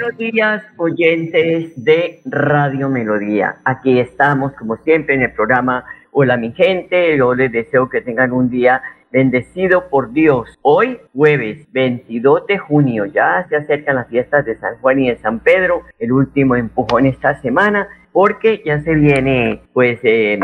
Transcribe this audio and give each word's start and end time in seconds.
Buenos 0.00 0.18
días, 0.18 0.64
oyentes 0.76 1.72
de 1.76 2.20
Radio 2.24 2.88
Melodía. 2.88 3.58
Aquí 3.64 4.00
estamos, 4.00 4.52
como 4.54 4.76
siempre, 4.78 5.14
en 5.14 5.22
el 5.22 5.32
programa 5.32 5.84
Hola 6.10 6.36
mi 6.36 6.50
gente. 6.50 7.16
Yo 7.16 7.32
les 7.32 7.52
deseo 7.52 7.88
que 7.88 8.00
tengan 8.00 8.32
un 8.32 8.50
día 8.50 8.82
bendecido 9.12 9.88
por 9.90 10.12
Dios. 10.12 10.58
Hoy, 10.62 10.98
jueves 11.12 11.68
22 11.70 12.44
de 12.48 12.58
junio, 12.58 13.04
ya 13.04 13.46
se 13.48 13.54
acercan 13.54 13.94
las 13.94 14.08
fiestas 14.08 14.44
de 14.44 14.56
San 14.56 14.78
Juan 14.78 14.98
y 14.98 15.10
de 15.10 15.16
San 15.18 15.38
Pedro, 15.38 15.84
el 16.00 16.10
último 16.10 16.56
empujón 16.56 17.06
esta 17.06 17.40
semana 17.40 17.86
porque 18.10 18.62
ya 18.64 18.80
se 18.80 18.94
viene, 18.94 19.60
pues, 19.72 19.98
eh, 20.04 20.38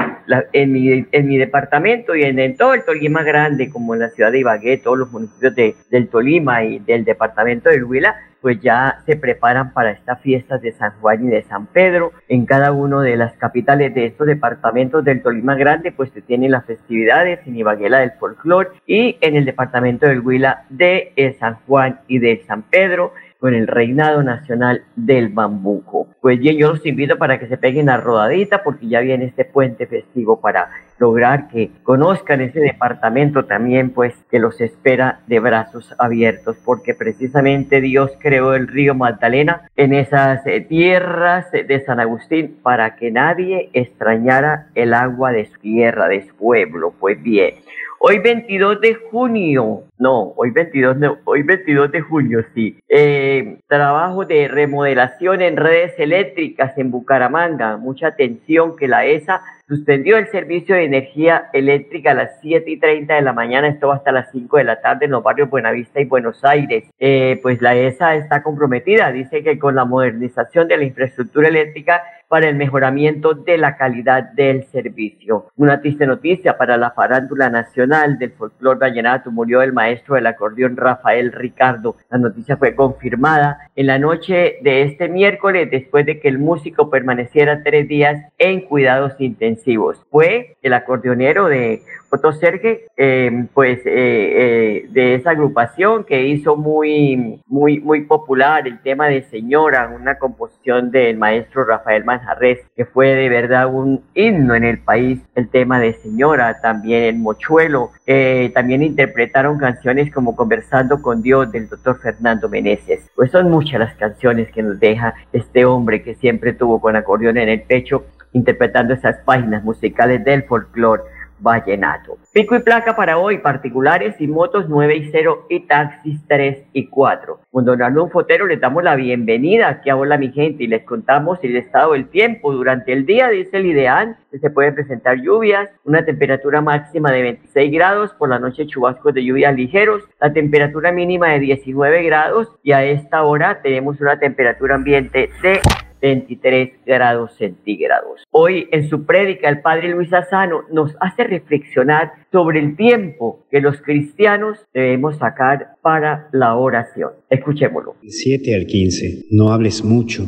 en, 0.53 0.73
mi, 0.73 1.07
en 1.13 1.39
departamento 1.39 2.17
y 2.17 2.23
en, 2.23 2.57
todo 2.57 2.75
el 2.75 2.85
Tolima 2.85 3.23
grande, 3.23 3.71
como 3.71 3.95
en 3.95 4.01
la 4.01 4.11
ciudad 4.11 4.33
de 4.33 4.41
Ibagué, 4.41 4.79
todos 4.79 4.99
los 4.99 5.13
municipios 5.13 5.55
de, 5.55 5.77
del 5.89 6.09
Tolima 6.09 6.65
y 6.65 6.81
del 6.81 7.05
departamento 7.05 7.71
del 7.71 7.85
Huila, 7.85 8.17
pues 8.41 8.61
ya 8.61 9.03
se 9.07 9.17
preparan 9.17 9.73
para 9.73 9.91
estas 9.91 10.21
fiestas 10.21 10.61
de 10.63 10.73
San 10.73 10.93
Juan 11.01 11.25
y 11.25 11.29
de 11.29 11.43
San 11.43 11.67
Pedro. 11.67 12.13
En 12.29 12.47
cada 12.47 12.73
una 12.73 13.03
de 13.03 13.17
las 13.17 13.35
capitales 13.35 13.95
de 13.95 14.07
estos 14.07 14.27
departamentos 14.27 15.05
del 15.05 15.23
Tolima 15.23 15.55
Grande, 15.55 15.93
pues 15.93 16.11
se 16.11 16.23
tienen 16.23 16.51
las 16.51 16.65
festividades, 16.65 17.41
en 17.47 17.57
Ibagué 17.57 17.91
la 17.91 18.01
del 18.01 18.13
folclor 18.13 18.75
y 18.87 19.17
en 19.21 19.37
el 19.37 19.45
departamento 19.45 20.07
del 20.07 20.21
Huila 20.21 20.65
de 20.69 21.13
eh, 21.17 21.33
San 21.39 21.57
Juan 21.67 22.01
y 22.07 22.19
de 22.19 22.43
San 22.47 22.63
Pedro 22.63 23.13
con 23.41 23.55
el 23.55 23.67
reinado 23.67 24.23
nacional 24.23 24.85
del 24.95 25.31
bambuco. 25.31 26.09
Pues 26.21 26.39
bien, 26.39 26.59
yo 26.59 26.73
los 26.73 26.85
invito 26.85 27.17
para 27.17 27.39
que 27.39 27.47
se 27.47 27.57
peguen 27.57 27.89
a 27.89 27.97
rodadita 27.97 28.63
porque 28.63 28.87
ya 28.87 29.01
viene 29.01 29.25
este 29.25 29.47
puente 29.47 29.87
festivo 29.87 30.41
para 30.41 30.71
lograr 31.01 31.49
que 31.49 31.71
conozcan 31.83 32.43
ese 32.43 32.61
departamento 32.61 33.47
también, 33.47 33.91
pues 33.91 34.15
que 34.31 34.39
los 34.39 34.61
espera 34.61 35.21
de 35.27 35.41
brazos 35.41 35.95
abiertos, 35.99 36.57
porque 36.65 36.95
precisamente 36.95 37.81
Dios 37.81 38.13
creó 38.21 38.55
el 38.55 38.69
río 38.69 38.95
Magdalena 38.95 39.63
en 39.77 39.95
esas 39.95 40.47
eh, 40.47 40.61
tierras 40.61 41.51
de 41.51 41.85
San 41.85 41.99
Agustín 42.01 42.59
para 42.63 42.97
que 42.97 43.11
nadie 43.11 43.71
extrañara 43.73 44.67
el 44.75 44.93
agua 44.93 45.33
de 45.33 45.47
su 45.47 45.59
tierra, 45.59 46.07
de 46.07 46.29
su 46.29 46.35
pueblo. 46.37 46.93
Pues 47.01 47.21
bien, 47.23 47.55
Hoy 48.03 48.19
22 48.19 48.81
de 48.81 48.95
junio, 48.95 49.83
no, 49.99 50.33
hoy 50.35 50.51
22, 50.53 50.97
hoy 51.25 51.43
22 51.43 51.93
de 51.93 52.01
junio, 52.01 52.43
sí. 52.55 52.79
Eh, 52.89 53.59
trabajo 53.69 54.25
de 54.25 54.49
remodelación 54.49 55.43
en 55.43 55.59
redes 55.59 55.93
eléctricas 55.99 56.79
en 56.79 56.91
Bucaramanga. 56.91 57.77
Mucha 57.77 58.07
atención 58.07 58.75
que 58.75 58.89
la 58.89 59.05
ESA 59.05 59.43
suspendió 59.71 60.19
el 60.19 60.27
servicio 60.27 60.75
de 60.75 60.83
energía 60.83 61.49
eléctrica 61.53 62.11
a 62.11 62.15
las 62.15 62.41
7 62.41 62.69
y 62.69 62.77
30 62.77 63.15
de 63.15 63.23
la 63.23 63.33
mañana, 63.33 63.69
esto 63.69 63.93
hasta 63.93 64.11
las 64.11 64.29
5 64.33 64.57
de 64.57 64.65
la 64.65 64.81
tarde 64.81 65.05
en 65.05 65.13
los 65.13 65.23
barrios 65.23 65.49
Buenavista 65.49 66.01
y 66.01 66.07
Buenos 66.07 66.45
Aires. 66.45 66.91
Eh, 66.99 67.39
pues 67.41 67.63
la 67.63 67.77
ESA 67.77 68.17
está 68.17 68.43
comprometida, 68.43 69.13
dice 69.13 69.45
que 69.45 69.61
con 69.61 69.77
la 69.77 69.85
modernización 69.85 70.67
de 70.67 70.77
la 70.77 70.83
infraestructura 70.83 71.47
eléctrica 71.47 72.03
para 72.31 72.49
el 72.49 72.55
mejoramiento 72.55 73.35
de 73.35 73.59
la 73.59 73.77
calidad 73.77 74.23
del 74.23 74.63
servicio. 74.67 75.47
Una 75.57 75.81
triste 75.81 76.07
noticia 76.07 76.57
para 76.57 76.77
la 76.77 76.93
farándula 76.93 77.51
nacional 77.51 78.21
del 78.21 78.31
folclor 78.31 78.79
vallenato, 78.79 79.33
murió 79.33 79.63
el 79.63 79.73
maestro 79.73 80.15
del 80.15 80.29
acordeón 80.29 80.77
Rafael 80.77 81.33
Ricardo. 81.33 81.97
La 82.09 82.19
noticia 82.19 82.57
fue 82.57 82.77
confirmada 82.77 83.59
en 83.75 83.89
la 83.89 83.99
noche 83.99 84.59
de 84.63 84.83
este 84.83 85.09
miércoles 85.09 85.73
después 85.73 86.07
de 86.07 86.21
que 86.21 86.29
el 86.29 86.39
músico 86.39 86.89
permaneciera 86.89 87.65
tres 87.65 87.89
días 87.89 88.25
en 88.39 88.61
cuidados 88.61 89.15
intensivos 89.19 90.07
fue 90.09 90.57
el 90.63 90.73
acordeonero 90.73 91.49
de 91.49 91.83
Otto 92.13 92.33
Serge, 92.33 92.87
em, 92.97 93.47
pues 93.47 93.79
eh, 93.79 93.83
eh, 93.87 94.87
de 94.91 95.15
esa 95.15 95.31
agrupación 95.31 96.03
que 96.05 96.27
hizo 96.27 96.57
muy, 96.57 97.41
muy, 97.47 97.79
muy 97.79 98.03
popular 98.03 98.67
el 98.67 98.81
tema 98.81 99.07
de 99.07 99.23
Señora, 99.23 99.89
una 99.95 100.19
composición 100.19 100.91
del 100.91 101.17
maestro 101.19 101.65
Rafael 101.65 102.05
Manjarres, 102.05 102.59
que 102.75 102.85
fue 102.85 103.15
de 103.15 103.29
verdad 103.29 103.73
un 103.73 104.03
himno 104.15 104.57
en 104.57 104.65
el 104.65 104.79
país, 104.79 105.21
el 105.37 105.49
tema 105.49 105.79
de 105.79 105.93
Señora, 105.95 106.61
también 106.61 107.05
el 107.05 107.19
Mochuelo, 107.19 107.91
eh, 108.07 108.51
también 108.55 108.83
interpretaron 108.83 109.59
canciones 109.59 110.13
como 110.13 110.35
Conversando 110.35 111.01
con 111.01 111.23
Dios 111.23 111.53
del 111.53 111.69
doctor 111.69 112.01
Fernando 112.01 112.49
Meneses. 112.49 113.09
Pues 113.15 113.31
son 113.31 113.51
muchas 113.51 113.79
las 113.79 113.95
canciones 113.95 114.51
que 114.51 114.65
nos 114.65 114.81
deja 114.81 115.15
este 115.33 115.65
hombre 115.65 116.03
que 116.03 116.17
siempre 116.17 116.55
tuvo 116.55 116.81
con 116.81 116.97
acordeón 116.97 117.39
en 117.39 117.51
el 117.51 117.63
pecho 117.63 118.05
interpretando 118.33 118.95
esas 118.95 119.19
páginas 119.25 119.65
musicales 119.65 120.25
del 120.25 120.45
folclore 120.45 121.03
vallenato. 121.41 122.19
Pico 122.33 122.55
y 122.55 122.61
placa 122.61 122.95
para 122.95 123.19
hoy, 123.19 123.39
particulares 123.39 124.21
y 124.21 124.29
motos 124.29 124.67
9 124.69 124.97
y 124.97 125.11
0 125.11 125.47
y 125.49 125.61
taxis 125.61 126.21
3 126.29 126.65
y 126.73 126.87
4. 126.87 127.41
Con 127.51 127.65
don 127.65 127.83
Arnulfo 127.83 128.21
Fotero 128.21 128.47
les 128.47 128.61
damos 128.61 128.83
la 128.83 128.97
bienvenida 128.97 129.69
aquí 129.69 129.91
a 129.91 129.97
Hola 129.97 130.19
mi 130.19 130.31
gente 130.31 130.65
y 130.65 130.67
les 130.67 130.85
contamos 130.85 131.39
el 131.43 131.57
estado 131.57 131.93
del 131.93 132.09
tiempo. 132.09 132.53
Durante 132.53 132.93
el 132.93 133.07
día 133.07 133.29
dice 133.29 133.57
el 133.57 133.67
ideal 133.67 134.17
se 134.39 134.51
pueden 134.51 134.75
presentar 134.75 135.21
lluvias, 135.21 135.69
una 135.85 136.05
temperatura 136.05 136.61
máxima 136.61 137.11
de 137.11 137.23
26 137.23 137.73
grados, 137.73 138.13
por 138.15 138.29
la 138.29 138.39
noche 138.39 138.67
chubascos 138.67 139.15
de 139.15 139.25
lluvias 139.25 139.55
ligeros, 139.55 140.05
la 140.21 140.33
temperatura 140.33 140.93
mínima 140.93 141.29
de 141.29 141.41
19 141.41 142.03
grados 142.05 142.49
y 142.63 142.73
a 142.73 142.85
esta 142.85 143.23
hora 143.23 143.61
tenemos 143.63 144.01
una 144.01 144.19
temperatura 144.19 144.77
ambiente 144.77 145.31
de 145.43 145.61
23 146.01 146.71
grados 146.87 147.33
centígrados. 147.39 148.23
Hoy 148.31 148.67
en 148.73 148.89
su 148.89 149.05
prédica 149.05 149.49
el 149.49 149.61
padre 149.61 149.91
Luis 149.91 150.13
Asano 150.13 150.63
nos 150.73 150.93
hace 151.01 151.25
reflexionar 151.25 152.13
sobre 152.33 152.61
el 152.61 152.77
tiempo 152.77 153.47
que 153.51 153.61
los 153.61 153.81
cristianos 153.81 154.59
debemos 154.73 155.19
sacar 155.19 155.77
para 155.83 156.29
la 156.33 156.57
oración. 156.57 157.11
Escuchémoslo. 157.29 157.97
7 158.03 158.55
al 158.55 158.67
15. 158.67 159.27
No 159.31 159.53
hables 159.53 159.85
mucho. 159.85 160.27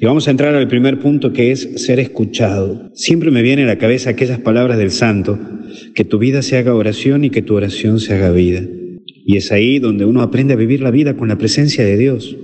Y 0.00 0.06
vamos 0.06 0.28
a 0.28 0.30
entrar 0.30 0.54
al 0.54 0.68
primer 0.68 0.98
punto 0.98 1.32
que 1.32 1.52
es 1.52 1.84
ser 1.84 2.00
escuchado. 2.00 2.90
Siempre 2.94 3.30
me 3.30 3.42
viene 3.42 3.64
a 3.64 3.66
la 3.66 3.78
cabeza 3.78 4.10
aquellas 4.10 4.38
palabras 4.38 4.78
del 4.78 4.90
santo, 4.90 5.38
que 5.94 6.04
tu 6.04 6.18
vida 6.18 6.42
se 6.42 6.56
haga 6.56 6.74
oración 6.74 7.24
y 7.24 7.30
que 7.30 7.42
tu 7.42 7.54
oración 7.54 8.00
se 8.00 8.14
haga 8.14 8.30
vida. 8.30 8.62
Y 9.26 9.36
es 9.36 9.52
ahí 9.52 9.78
donde 9.78 10.06
uno 10.06 10.22
aprende 10.22 10.54
a 10.54 10.56
vivir 10.56 10.80
la 10.80 10.90
vida 10.90 11.16
con 11.16 11.28
la 11.28 11.36
presencia 11.36 11.84
de 11.84 11.96
Dios. 11.96 12.36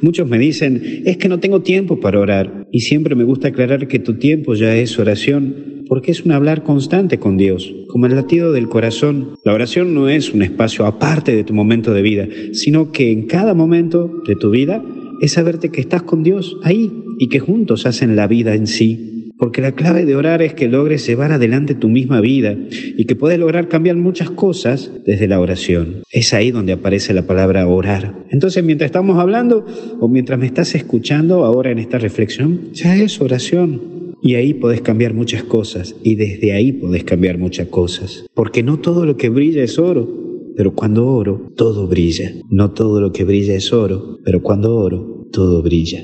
Muchos 0.00 0.28
me 0.28 0.38
dicen, 0.38 1.02
es 1.04 1.16
que 1.16 1.28
no 1.28 1.40
tengo 1.40 1.62
tiempo 1.62 2.00
para 2.00 2.20
orar. 2.20 2.66
Y 2.72 2.80
siempre 2.80 3.14
me 3.14 3.24
gusta 3.24 3.48
aclarar 3.48 3.88
que 3.88 3.98
tu 3.98 4.14
tiempo 4.14 4.54
ya 4.54 4.76
es 4.76 4.98
oración, 4.98 5.84
porque 5.88 6.12
es 6.12 6.24
un 6.24 6.32
hablar 6.32 6.62
constante 6.62 7.18
con 7.18 7.36
Dios, 7.36 7.74
como 7.88 8.06
el 8.06 8.14
latido 8.14 8.52
del 8.52 8.68
corazón. 8.68 9.34
La 9.44 9.54
oración 9.54 9.94
no 9.94 10.08
es 10.08 10.32
un 10.32 10.42
espacio 10.42 10.86
aparte 10.86 11.34
de 11.34 11.44
tu 11.44 11.52
momento 11.52 11.92
de 11.92 12.02
vida, 12.02 12.28
sino 12.52 12.92
que 12.92 13.10
en 13.10 13.26
cada 13.26 13.54
momento 13.54 14.22
de 14.26 14.36
tu 14.36 14.50
vida 14.50 14.84
es 15.20 15.32
saberte 15.32 15.70
que 15.70 15.80
estás 15.80 16.02
con 16.02 16.22
Dios 16.22 16.56
ahí 16.62 16.90
y 17.18 17.28
que 17.28 17.40
juntos 17.40 17.86
hacen 17.86 18.16
la 18.16 18.26
vida 18.26 18.54
en 18.54 18.66
sí. 18.66 19.19
Porque 19.40 19.62
la 19.62 19.72
clave 19.72 20.04
de 20.04 20.14
orar 20.14 20.42
es 20.42 20.52
que 20.52 20.68
logres 20.68 21.06
llevar 21.06 21.32
adelante 21.32 21.74
tu 21.74 21.88
misma 21.88 22.20
vida 22.20 22.56
y 22.70 23.06
que 23.06 23.16
puedes 23.16 23.38
lograr 23.38 23.68
cambiar 23.68 23.96
muchas 23.96 24.28
cosas 24.30 24.92
desde 25.06 25.26
la 25.28 25.40
oración. 25.40 26.02
Es 26.10 26.34
ahí 26.34 26.50
donde 26.50 26.74
aparece 26.74 27.14
la 27.14 27.22
palabra 27.22 27.66
orar. 27.66 28.26
Entonces, 28.28 28.62
mientras 28.62 28.88
estamos 28.88 29.18
hablando 29.18 29.64
o 29.98 30.08
mientras 30.08 30.38
me 30.38 30.44
estás 30.44 30.74
escuchando 30.74 31.46
ahora 31.46 31.70
en 31.70 31.78
esta 31.78 31.98
reflexión, 31.98 32.72
ya 32.74 32.94
es 32.96 33.18
oración. 33.22 33.80
Y 34.22 34.34
ahí 34.34 34.52
podés 34.52 34.82
cambiar 34.82 35.14
muchas 35.14 35.42
cosas 35.42 35.96
y 36.02 36.16
desde 36.16 36.52
ahí 36.52 36.72
podés 36.72 37.04
cambiar 37.04 37.38
muchas 37.38 37.68
cosas. 37.68 38.26
Porque 38.34 38.62
no 38.62 38.78
todo 38.78 39.06
lo 39.06 39.16
que 39.16 39.30
brilla 39.30 39.62
es 39.62 39.78
oro, 39.78 40.06
pero 40.54 40.74
cuando 40.74 41.06
oro, 41.06 41.50
todo 41.56 41.86
brilla. 41.86 42.30
No 42.50 42.72
todo 42.72 43.00
lo 43.00 43.12
que 43.12 43.24
brilla 43.24 43.54
es 43.54 43.72
oro, 43.72 44.18
pero 44.22 44.42
cuando 44.42 44.76
oro, 44.76 45.28
todo 45.32 45.62
brilla. 45.62 46.02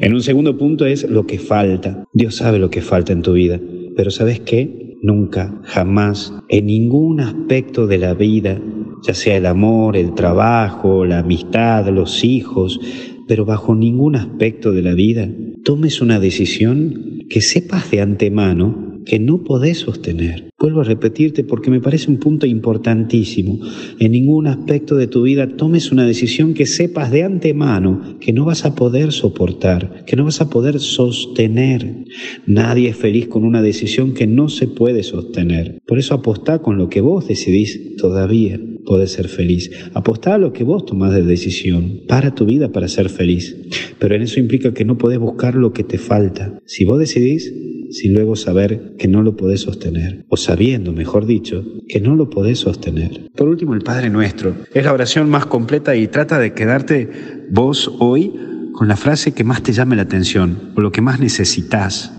En 0.00 0.14
un 0.14 0.22
segundo 0.22 0.56
punto 0.56 0.86
es 0.86 1.08
lo 1.08 1.26
que 1.26 1.38
falta. 1.38 2.04
Dios 2.12 2.36
sabe 2.36 2.58
lo 2.58 2.70
que 2.70 2.82
falta 2.82 3.12
en 3.12 3.22
tu 3.22 3.32
vida, 3.32 3.60
pero 3.96 4.10
¿sabes 4.10 4.40
qué? 4.40 4.86
nunca, 5.02 5.60
jamás, 5.64 6.32
en 6.48 6.66
ningún 6.66 7.20
aspecto 7.20 7.86
de 7.86 7.98
la 7.98 8.14
vida, 8.14 8.60
ya 9.06 9.14
sea 9.14 9.36
el 9.36 9.46
amor, 9.46 9.96
el 9.96 10.14
trabajo, 10.14 11.04
la 11.04 11.20
amistad, 11.20 11.88
los 11.88 12.24
hijos, 12.24 12.80
pero 13.28 13.44
bajo 13.44 13.74
ningún 13.74 14.16
aspecto 14.16 14.72
de 14.72 14.82
la 14.82 14.94
vida, 14.94 15.28
tomes 15.64 16.00
una 16.00 16.18
decisión 16.18 17.24
que 17.28 17.40
sepas 17.40 17.90
de 17.90 18.00
antemano 18.00 18.95
que 19.06 19.18
no 19.18 19.44
podés 19.44 19.78
sostener. 19.78 20.50
Vuelvo 20.58 20.80
a 20.80 20.84
repetirte 20.84 21.44
porque 21.44 21.70
me 21.70 21.80
parece 21.80 22.10
un 22.10 22.18
punto 22.18 22.44
importantísimo. 22.44 23.60
En 23.98 24.12
ningún 24.12 24.46
aspecto 24.46 24.96
de 24.96 25.06
tu 25.06 25.22
vida 25.22 25.56
tomes 25.56 25.92
una 25.92 26.06
decisión 26.06 26.54
que 26.54 26.66
sepas 26.66 27.10
de 27.10 27.22
antemano 27.22 28.16
que 28.20 28.32
no 28.32 28.44
vas 28.44 28.64
a 28.64 28.74
poder 28.74 29.12
soportar, 29.12 30.04
que 30.04 30.16
no 30.16 30.24
vas 30.24 30.40
a 30.40 30.50
poder 30.50 30.80
sostener. 30.80 32.04
Nadie 32.46 32.90
es 32.90 32.96
feliz 32.96 33.28
con 33.28 33.44
una 33.44 33.62
decisión 33.62 34.12
que 34.12 34.26
no 34.26 34.48
se 34.48 34.66
puede 34.66 35.02
sostener. 35.02 35.80
Por 35.86 35.98
eso 35.98 36.14
apostá 36.14 36.58
con 36.58 36.76
lo 36.76 36.88
que 36.88 37.00
vos 37.00 37.28
decidís 37.28 37.96
todavía 37.96 38.60
podés 38.86 39.12
ser 39.12 39.28
feliz. 39.28 39.70
Apostá 39.92 40.34
a 40.34 40.38
lo 40.38 40.54
que 40.54 40.64
vos 40.64 40.86
tomás 40.86 41.12
de 41.12 41.22
decisión. 41.22 42.00
Para 42.08 42.34
tu 42.34 42.46
vida 42.46 42.72
para 42.72 42.88
ser 42.88 43.10
feliz. 43.10 43.54
Pero 43.98 44.14
en 44.14 44.22
eso 44.22 44.40
implica 44.40 44.72
que 44.72 44.86
no 44.86 44.96
podés 44.96 45.18
buscar 45.18 45.54
lo 45.56 45.74
que 45.74 45.84
te 45.84 45.98
falta. 45.98 46.58
Si 46.64 46.86
vos 46.86 46.98
decidís, 46.98 47.52
sin 47.90 48.14
luego 48.14 48.36
saber 48.36 48.94
que 48.98 49.08
no 49.08 49.22
lo 49.22 49.36
podés 49.36 49.62
sostener, 49.62 50.24
o 50.28 50.36
sabiendo, 50.36 50.92
mejor 50.92 51.26
dicho, 51.26 51.64
que 51.88 52.00
no 52.00 52.14
lo 52.16 52.30
podés 52.30 52.60
sostener. 52.60 53.30
Por 53.34 53.48
último, 53.48 53.74
el 53.74 53.82
Padre 53.82 54.10
Nuestro. 54.10 54.54
Es 54.72 54.84
la 54.84 54.92
oración 54.92 55.30
más 55.30 55.46
completa 55.46 55.96
y 55.96 56.08
trata 56.08 56.38
de 56.38 56.52
quedarte 56.54 57.10
vos 57.50 57.92
hoy 57.98 58.32
con 58.72 58.88
la 58.88 58.96
frase 58.96 59.32
que 59.32 59.44
más 59.44 59.62
te 59.62 59.72
llame 59.72 59.96
la 59.96 60.02
atención 60.02 60.72
o 60.76 60.80
lo 60.80 60.92
que 60.92 61.00
más 61.00 61.18
necesitas. 61.18 62.12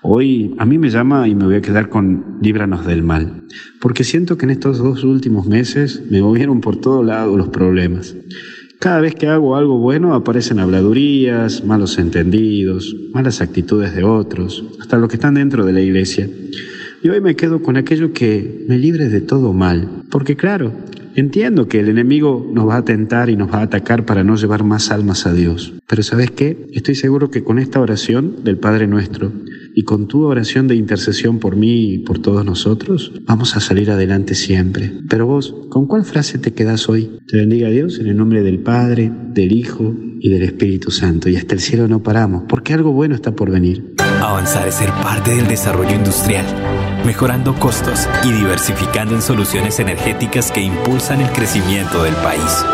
Hoy 0.00 0.54
a 0.58 0.64
mí 0.64 0.78
me 0.78 0.90
llama 0.90 1.26
y 1.26 1.34
me 1.34 1.44
voy 1.44 1.56
a 1.56 1.60
quedar 1.60 1.88
con 1.88 2.38
líbranos 2.40 2.86
del 2.86 3.02
mal, 3.02 3.44
porque 3.80 4.04
siento 4.04 4.38
que 4.38 4.46
en 4.46 4.50
estos 4.50 4.78
dos 4.78 5.02
últimos 5.02 5.46
meses 5.46 6.02
me 6.08 6.22
movieron 6.22 6.60
por 6.60 6.80
todo 6.80 7.02
lado 7.02 7.36
los 7.36 7.48
problemas. 7.48 8.14
Cada 8.78 9.00
vez 9.00 9.16
que 9.16 9.26
hago 9.26 9.56
algo 9.56 9.78
bueno 9.78 10.14
aparecen 10.14 10.60
habladurías, 10.60 11.64
malos 11.64 11.98
entendidos, 11.98 12.94
malas 13.12 13.40
actitudes 13.40 13.92
de 13.92 14.04
otros, 14.04 14.64
hasta 14.80 14.98
los 14.98 15.08
que 15.08 15.16
están 15.16 15.34
dentro 15.34 15.66
de 15.66 15.72
la 15.72 15.80
iglesia. 15.80 16.30
Y 17.02 17.08
hoy 17.08 17.20
me 17.20 17.34
quedo 17.34 17.60
con 17.60 17.76
aquello 17.76 18.12
que 18.12 18.64
me 18.68 18.78
libre 18.78 19.08
de 19.08 19.20
todo 19.20 19.52
mal. 19.52 20.04
Porque 20.12 20.36
claro, 20.36 20.72
entiendo 21.16 21.66
que 21.66 21.80
el 21.80 21.88
enemigo 21.88 22.48
nos 22.52 22.68
va 22.68 22.76
a 22.76 22.84
tentar 22.84 23.30
y 23.30 23.36
nos 23.36 23.52
va 23.52 23.58
a 23.58 23.62
atacar 23.62 24.06
para 24.06 24.22
no 24.22 24.36
llevar 24.36 24.62
más 24.62 24.92
almas 24.92 25.26
a 25.26 25.32
Dios. 25.32 25.74
Pero 25.88 26.04
¿sabes 26.04 26.30
qué? 26.30 26.68
Estoy 26.72 26.94
seguro 26.94 27.32
que 27.32 27.42
con 27.42 27.58
esta 27.58 27.80
oración 27.80 28.44
del 28.44 28.58
Padre 28.58 28.86
Nuestro 28.86 29.32
y 29.78 29.84
con 29.84 30.08
tu 30.08 30.24
oración 30.24 30.66
de 30.66 30.74
intercesión 30.74 31.38
por 31.38 31.54
mí 31.54 31.92
y 31.92 31.98
por 31.98 32.18
todos 32.18 32.44
nosotros, 32.44 33.12
vamos 33.22 33.54
a 33.54 33.60
salir 33.60 33.92
adelante 33.92 34.34
siempre. 34.34 34.92
Pero 35.08 35.28
vos, 35.28 35.54
¿con 35.68 35.86
cuál 35.86 36.04
frase 36.04 36.36
te 36.38 36.52
quedas 36.52 36.88
hoy? 36.88 37.20
Te 37.28 37.36
bendiga 37.36 37.68
Dios 37.68 38.00
en 38.00 38.08
el 38.08 38.16
nombre 38.16 38.42
del 38.42 38.58
Padre, 38.58 39.12
del 39.28 39.52
Hijo 39.52 39.94
y 40.18 40.30
del 40.30 40.42
Espíritu 40.42 40.90
Santo. 40.90 41.28
Y 41.28 41.36
hasta 41.36 41.54
el 41.54 41.60
cielo 41.60 41.86
no 41.86 42.02
paramos, 42.02 42.42
porque 42.48 42.74
algo 42.74 42.90
bueno 42.90 43.14
está 43.14 43.36
por 43.36 43.52
venir. 43.52 43.94
Avanzar 44.20 44.66
es 44.66 44.74
ser 44.74 44.90
parte 44.94 45.30
del 45.36 45.46
desarrollo 45.46 45.94
industrial, 45.94 46.44
mejorando 47.06 47.54
costos 47.54 48.08
y 48.24 48.32
diversificando 48.32 49.14
en 49.14 49.22
soluciones 49.22 49.78
energéticas 49.78 50.50
que 50.50 50.60
impulsan 50.60 51.20
el 51.20 51.30
crecimiento 51.30 52.02
del 52.02 52.14
país. 52.16 52.64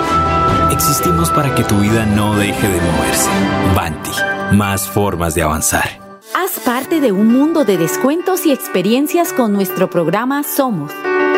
Existimos 0.72 1.28
para 1.28 1.54
que 1.54 1.64
tu 1.64 1.78
vida 1.80 2.06
no 2.06 2.34
deje 2.38 2.66
de 2.66 2.80
moverse. 2.80 3.28
Banti, 3.76 4.56
más 4.56 4.88
formas 4.88 5.34
de 5.34 5.42
avanzar. 5.42 6.03
Haz 6.44 6.60
parte 6.60 7.00
de 7.00 7.10
un 7.10 7.28
mundo 7.28 7.64
de 7.64 7.78
descuentos 7.78 8.44
y 8.44 8.52
experiencias 8.52 9.32
con 9.32 9.54
nuestro 9.54 9.88
programa 9.88 10.42
Somos, 10.42 10.92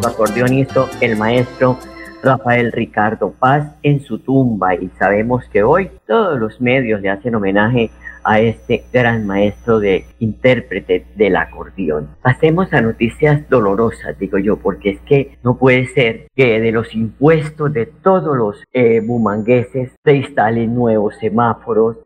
Su 0.00 0.08
acordeón 0.08 0.54
hizo 0.54 0.88
el 1.00 1.16
maestro 1.16 1.78
Rafael 2.22 2.72
Ricardo 2.72 3.32
Paz 3.38 3.74
en 3.82 4.00
su 4.00 4.18
tumba. 4.18 4.74
Y 4.74 4.88
sabemos 4.98 5.44
que 5.52 5.62
hoy 5.62 5.90
todos 6.06 6.38
los 6.38 6.60
medios 6.60 7.00
le 7.00 7.10
hacen 7.10 7.34
homenaje 7.34 7.90
a 8.24 8.40
este 8.40 8.84
gran 8.92 9.26
maestro 9.26 9.80
de 9.80 10.04
intérprete 10.18 11.06
del 11.16 11.36
acordeón. 11.36 12.08
Pasemos 12.22 12.72
a 12.72 12.80
noticias 12.80 13.48
dolorosas, 13.48 14.18
digo 14.18 14.38
yo, 14.38 14.56
porque 14.56 14.90
es 14.90 15.00
que 15.00 15.38
no 15.42 15.56
puede 15.56 15.86
ser 15.86 16.26
que 16.34 16.60
de 16.60 16.72
los 16.72 16.94
impuestos 16.94 17.72
de 17.72 17.86
todos 17.86 18.36
los 18.36 18.64
eh, 18.72 19.00
bumangueses 19.00 19.92
se 20.04 20.14
instalen 20.14 20.74
nuevos 20.74 21.16
semáforos, 21.18 21.98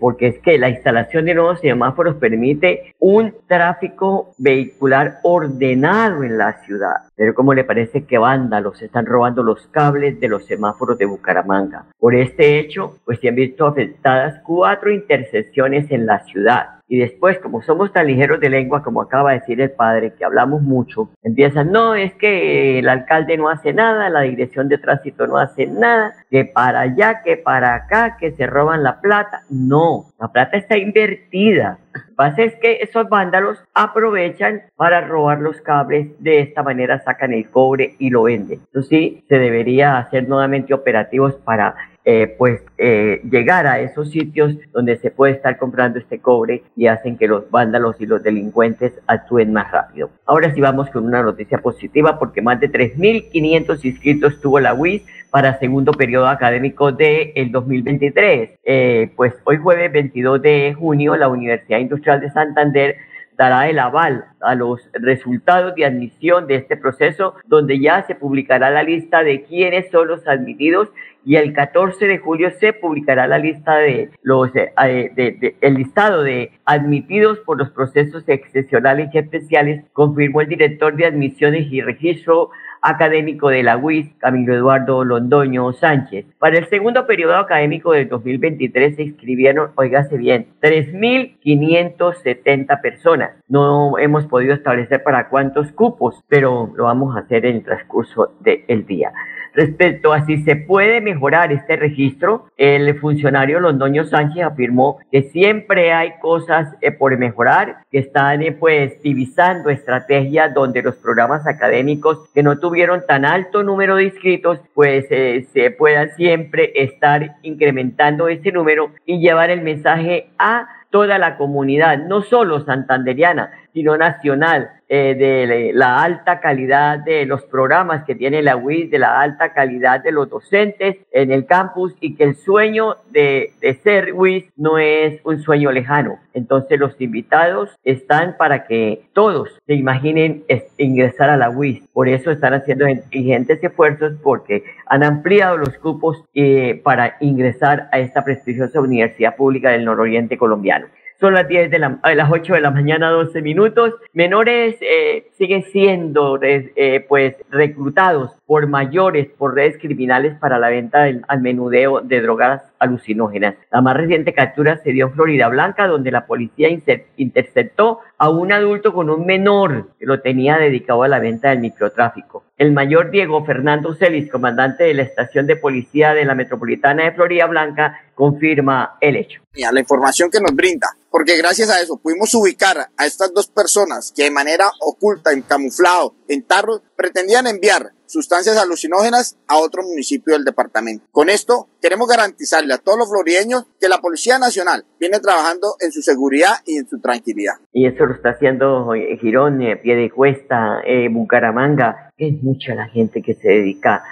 porque 0.00 0.26
es 0.28 0.38
que 0.38 0.58
la 0.58 0.70
instalación 0.70 1.24
de 1.24 1.34
nuevos 1.34 1.60
semáforos 1.60 2.16
permite 2.16 2.94
un 2.98 3.34
tráfico 3.46 4.34
vehicular 4.38 5.18
ordenado 5.22 6.22
en 6.22 6.38
la 6.38 6.64
ciudad. 6.64 6.96
Pero 7.16 7.34
¿cómo 7.34 7.54
le 7.54 7.64
parece 7.64 8.04
que 8.04 8.18
vándalos 8.18 8.80
están 8.82 9.06
robando 9.06 9.42
los 9.42 9.66
cables 9.68 10.20
de 10.20 10.28
los 10.28 10.44
semáforos 10.46 10.98
de 10.98 11.06
Bucaramanga? 11.06 11.86
Por 11.98 12.14
este 12.14 12.58
hecho, 12.58 12.96
pues 13.04 13.20
se 13.20 13.28
han 13.28 13.34
visto 13.34 13.66
afectadas 13.66 14.40
cuatro 14.44 14.92
intersecciones 14.92 15.31
en 15.34 16.06
la 16.06 16.20
ciudad. 16.20 16.82
Y 16.88 16.98
después, 16.98 17.38
como 17.38 17.62
somos 17.62 17.90
tan 17.90 18.06
ligeros 18.06 18.38
de 18.38 18.50
lengua, 18.50 18.82
como 18.82 19.00
acaba 19.00 19.32
de 19.32 19.40
decir 19.40 19.60
el 19.62 19.70
padre, 19.70 20.12
que 20.12 20.26
hablamos 20.26 20.60
mucho, 20.60 21.08
empiezan, 21.22 21.72
no, 21.72 21.94
es 21.94 22.12
que 22.14 22.78
el 22.78 22.88
alcalde 22.88 23.38
no 23.38 23.48
hace 23.48 23.72
nada, 23.72 24.10
la 24.10 24.20
dirección 24.20 24.68
de 24.68 24.76
tránsito 24.76 25.26
no 25.26 25.38
hace 25.38 25.66
nada, 25.66 26.12
que 26.30 26.44
para 26.44 26.80
allá, 26.80 27.22
que 27.24 27.38
para 27.38 27.74
acá, 27.74 28.18
que 28.20 28.32
se 28.32 28.46
roban 28.46 28.82
la 28.82 29.00
plata. 29.00 29.42
No, 29.48 30.06
la 30.20 30.28
plata 30.28 30.58
está 30.58 30.76
invertida. 30.76 31.78
Lo 31.94 32.00
que 32.02 32.12
pasa 32.14 32.42
es 32.42 32.56
que 32.56 32.78
esos 32.82 33.08
vándalos 33.08 33.58
aprovechan 33.72 34.62
para 34.76 35.00
robar 35.00 35.40
los 35.40 35.62
cables, 35.62 36.08
de 36.18 36.40
esta 36.40 36.62
manera 36.62 37.00
sacan 37.00 37.32
el 37.32 37.48
cobre 37.48 37.94
y 37.98 38.10
lo 38.10 38.24
venden. 38.24 38.60
Entonces 38.66 38.90
sí, 38.90 39.24
se 39.28 39.38
debería 39.38 39.96
hacer 39.96 40.28
nuevamente 40.28 40.74
operativos 40.74 41.36
para 41.36 41.74
eh, 42.04 42.34
pues 42.36 42.62
eh, 42.78 43.20
llegar 43.30 43.66
a 43.66 43.80
esos 43.80 44.10
sitios 44.10 44.56
donde 44.72 44.96
se 44.96 45.12
puede 45.12 45.34
estar 45.34 45.56
comprando 45.56 46.00
este 46.00 46.18
cobre 46.18 46.64
y 46.76 46.88
hacen 46.88 47.16
que 47.16 47.28
los 47.28 47.48
vándalos 47.48 48.00
y 48.00 48.06
los 48.06 48.22
delincuentes 48.24 48.92
actúen 49.06 49.52
más 49.52 49.70
rápido. 49.70 50.10
Ahora 50.26 50.52
sí 50.52 50.60
vamos 50.60 50.90
con 50.90 51.04
una 51.04 51.22
noticia 51.22 51.58
positiva 51.58 52.18
porque 52.18 52.42
más 52.42 52.58
de 52.58 52.72
3.500 52.72 53.84
inscritos 53.84 54.40
tuvo 54.40 54.58
la 54.58 54.74
UIS 54.74 55.02
para 55.30 55.58
segundo 55.60 55.92
periodo 55.92 56.26
académico 56.26 56.90
del 56.90 57.32
el 57.36 57.52
2023. 57.52 58.58
Eh, 58.64 59.12
pues 59.14 59.34
hoy 59.44 59.58
jueves 59.58 59.92
22 59.92 60.42
de 60.42 60.74
junio 60.74 61.16
la 61.16 61.28
Universidad 61.28 61.78
Industrial 61.78 62.20
de 62.20 62.30
Santander 62.30 62.96
dará 63.36 63.68
el 63.68 63.78
aval 63.78 64.26
a 64.40 64.54
los 64.54 64.88
resultados 64.92 65.74
de 65.74 65.86
admisión 65.86 66.46
de 66.46 66.56
este 66.56 66.76
proceso, 66.76 67.34
donde 67.46 67.80
ya 67.80 68.02
se 68.06 68.14
publicará 68.14 68.70
la 68.70 68.82
lista 68.82 69.22
de 69.22 69.42
quiénes 69.42 69.90
son 69.90 70.08
los 70.08 70.26
admitidos 70.28 70.88
y 71.24 71.36
el 71.36 71.52
14 71.52 72.06
de 72.06 72.18
julio 72.18 72.50
se 72.58 72.72
publicará 72.72 73.26
la 73.26 73.38
lista 73.38 73.76
de 73.76 74.10
los 74.22 74.50
eh, 74.54 74.72
de, 75.14 75.56
el 75.60 75.74
listado 75.74 76.22
de 76.22 76.52
admitidos 76.64 77.38
por 77.40 77.58
los 77.58 77.70
procesos 77.70 78.24
excepcionales 78.26 79.10
y 79.12 79.18
especiales, 79.18 79.84
confirmó 79.92 80.40
el 80.40 80.48
director 80.48 80.96
de 80.96 81.06
admisiones 81.06 81.70
y 81.70 81.80
registro 81.80 82.50
académico 82.82 83.48
de 83.48 83.62
la 83.62 83.76
UIS, 83.76 84.12
Camilo 84.18 84.54
Eduardo 84.54 85.04
Londoño 85.04 85.72
Sánchez. 85.72 86.26
Para 86.38 86.58
el 86.58 86.68
segundo 86.68 87.06
periodo 87.06 87.36
académico 87.36 87.92
del 87.92 88.08
2023 88.08 88.96
se 88.96 89.04
inscribieron, 89.04 89.70
oígase 89.76 90.16
bien, 90.16 90.48
3.570 90.60 92.80
personas. 92.80 93.36
No 93.48 93.96
hemos 93.98 94.26
podido 94.26 94.54
establecer 94.54 95.04
para 95.04 95.28
cuántos 95.28 95.70
cupos, 95.72 96.24
pero 96.28 96.72
lo 96.74 96.84
vamos 96.84 97.14
a 97.16 97.20
hacer 97.20 97.46
en 97.46 97.56
el 97.56 97.62
transcurso 97.62 98.32
del 98.40 98.84
día. 98.86 99.12
Respecto 99.54 100.12
a 100.12 100.24
si 100.24 100.42
se 100.44 100.56
puede 100.56 101.00
mejorar 101.00 101.52
este 101.52 101.76
registro, 101.76 102.46
el 102.56 102.98
funcionario 102.98 103.60
Londoño 103.60 104.04
Sánchez 104.04 104.44
afirmó 104.44 104.98
que 105.10 105.24
siempre 105.24 105.92
hay 105.92 106.12
cosas 106.20 106.74
eh, 106.80 106.90
por 106.90 107.16
mejorar, 107.18 107.84
que 107.90 107.98
están 107.98 108.42
eh, 108.42 108.52
pues 108.52 109.00
divisando 109.02 109.68
estrategias 109.68 110.54
donde 110.54 110.82
los 110.82 110.96
programas 110.96 111.46
académicos 111.46 112.28
que 112.32 112.42
no 112.42 112.58
tuvieron 112.58 113.02
tan 113.06 113.24
alto 113.24 113.62
número 113.62 113.96
de 113.96 114.04
inscritos, 114.04 114.58
pues 114.74 115.06
eh, 115.10 115.46
se 115.52 115.70
puedan 115.70 116.10
siempre 116.16 116.72
estar 116.74 117.36
incrementando 117.42 118.28
ese 118.28 118.52
número 118.52 118.90
y 119.04 119.20
llevar 119.20 119.50
el 119.50 119.60
mensaje 119.60 120.30
a 120.38 120.66
toda 120.92 121.18
la 121.18 121.36
comunidad, 121.36 121.98
no 121.98 122.22
solo 122.22 122.60
santanderiana, 122.60 123.50
sino 123.72 123.96
nacional, 123.96 124.70
eh, 124.94 125.14
de 125.14 125.70
la 125.72 126.02
alta 126.02 126.38
calidad 126.38 126.98
de 126.98 127.24
los 127.24 127.44
programas 127.44 128.04
que 128.04 128.14
tiene 128.14 128.42
la 128.42 128.56
UIS, 128.56 128.90
de 128.90 128.98
la 128.98 129.22
alta 129.22 129.54
calidad 129.54 130.02
de 130.02 130.12
los 130.12 130.28
docentes 130.28 130.98
en 131.12 131.32
el 131.32 131.46
campus 131.46 131.94
y 131.98 132.14
que 132.14 132.24
el 132.24 132.34
sueño 132.34 132.96
de, 133.10 133.54
de 133.62 133.72
ser 133.76 134.12
UIS 134.12 134.44
no 134.54 134.76
es 134.76 135.18
un 135.24 135.40
sueño 135.40 135.72
lejano. 135.72 136.18
Entonces 136.34 136.78
los 136.78 137.00
invitados 137.00 137.70
están 137.84 138.36
para 138.36 138.66
que 138.66 139.06
todos 139.14 139.58
se 139.66 139.72
imaginen 139.72 140.44
ingresar 140.76 141.30
a 141.30 141.38
la 141.38 141.48
UIS. 141.48 141.88
Por 141.94 142.10
eso 142.10 142.30
están 142.30 142.52
haciendo 142.52 142.84
ingentes 143.12 143.64
esfuerzos 143.64 144.12
porque 144.22 144.62
han 144.92 145.02
ampliado 145.04 145.56
los 145.56 145.78
cupos 145.78 146.22
eh, 146.34 146.78
para 146.84 147.16
ingresar 147.20 147.88
a 147.92 147.98
esta 147.98 148.22
prestigiosa 148.22 148.78
universidad 148.78 149.36
pública 149.36 149.70
del 149.70 149.86
nororiente 149.86 150.36
colombiano. 150.36 150.86
Son 151.18 151.32
las 151.32 151.48
10 151.48 151.70
de 151.70 151.78
la, 151.78 151.98
las 152.14 152.30
8 152.30 152.52
de 152.52 152.60
la 152.60 152.70
mañana, 152.70 153.08
12 153.08 153.40
minutos. 153.40 153.94
Menores 154.12 154.76
eh, 154.82 155.30
siguen 155.38 155.62
siendo 155.62 156.38
eh, 156.42 157.06
pues 157.08 157.36
reclutados 157.48 158.32
por 158.52 158.66
mayores, 158.66 159.28
por 159.38 159.54
redes 159.54 159.78
criminales 159.80 160.36
para 160.38 160.58
la 160.58 160.68
venta 160.68 161.04
del, 161.04 161.24
al 161.26 161.40
menudeo 161.40 162.02
de 162.02 162.20
drogas 162.20 162.60
alucinógenas. 162.78 163.54
La 163.70 163.80
más 163.80 163.96
reciente 163.96 164.34
captura 164.34 164.76
se 164.84 164.92
dio 164.92 165.06
en 165.06 165.14
Florida 165.14 165.48
Blanca, 165.48 165.86
donde 165.86 166.10
la 166.10 166.26
policía 166.26 166.68
interceptó 167.16 168.00
a 168.18 168.28
un 168.28 168.52
adulto 168.52 168.92
con 168.92 169.08
un 169.08 169.24
menor 169.24 169.88
que 169.98 170.04
lo 170.04 170.20
tenía 170.20 170.58
dedicado 170.58 171.02
a 171.02 171.08
la 171.08 171.18
venta 171.18 171.48
del 171.48 171.60
microtráfico. 171.60 172.44
El 172.58 172.72
mayor 172.72 173.10
Diego 173.10 173.42
Fernando 173.42 173.94
Celis, 173.94 174.30
comandante 174.30 174.84
de 174.84 174.92
la 174.92 175.02
estación 175.04 175.46
de 175.46 175.56
policía 175.56 176.12
de 176.12 176.26
la 176.26 176.34
Metropolitana 176.34 177.04
de 177.04 177.12
Florida 177.12 177.46
Blanca, 177.46 178.02
confirma 178.14 178.98
el 179.00 179.16
hecho. 179.16 179.40
La 179.54 179.80
información 179.80 180.30
que 180.30 180.40
nos 180.40 180.54
brinda 180.54 180.88
porque 181.12 181.36
gracias 181.36 181.68
a 181.68 181.78
eso 181.80 181.98
pudimos 181.98 182.34
ubicar 182.34 182.88
a 182.96 183.06
estas 183.06 183.34
dos 183.34 183.46
personas 183.46 184.12
que 184.16 184.24
de 184.24 184.30
manera 184.30 184.72
oculta, 184.80 185.30
en 185.32 185.42
camuflado, 185.42 186.14
en 186.26 186.42
tarros, 186.42 186.80
pretendían 186.96 187.46
enviar 187.46 187.92
sustancias 188.12 188.58
alucinógenas 188.58 189.38
a 189.48 189.58
otro 189.58 189.82
municipio 189.82 190.34
del 190.34 190.44
departamento. 190.44 191.04
Con 191.10 191.30
esto 191.30 191.68
queremos 191.80 192.08
garantizarle 192.08 192.74
a 192.74 192.78
todos 192.78 192.98
los 192.98 193.08
florideños 193.08 193.64
que 193.80 193.88
la 193.88 193.98
Policía 193.98 194.38
Nacional 194.38 194.84
viene 195.00 195.18
trabajando 195.18 195.76
en 195.80 195.90
su 195.92 196.02
seguridad 196.02 196.56
y 196.66 196.76
en 196.76 196.86
su 196.86 197.00
tranquilidad. 197.00 197.54
Y 197.72 197.86
eso 197.86 198.04
lo 198.04 198.14
está 198.14 198.30
haciendo 198.30 198.94
eh, 198.94 199.16
Girón, 199.20 199.62
eh, 199.62 199.76
Piedecuesta, 199.76 200.80
eh, 200.84 201.08
Bucaramanga. 201.08 202.10
Es 202.18 202.42
mucha 202.42 202.74
la 202.74 202.88
gente 202.88 203.22
que 203.22 203.34
se 203.34 203.48
dedica 203.48 204.04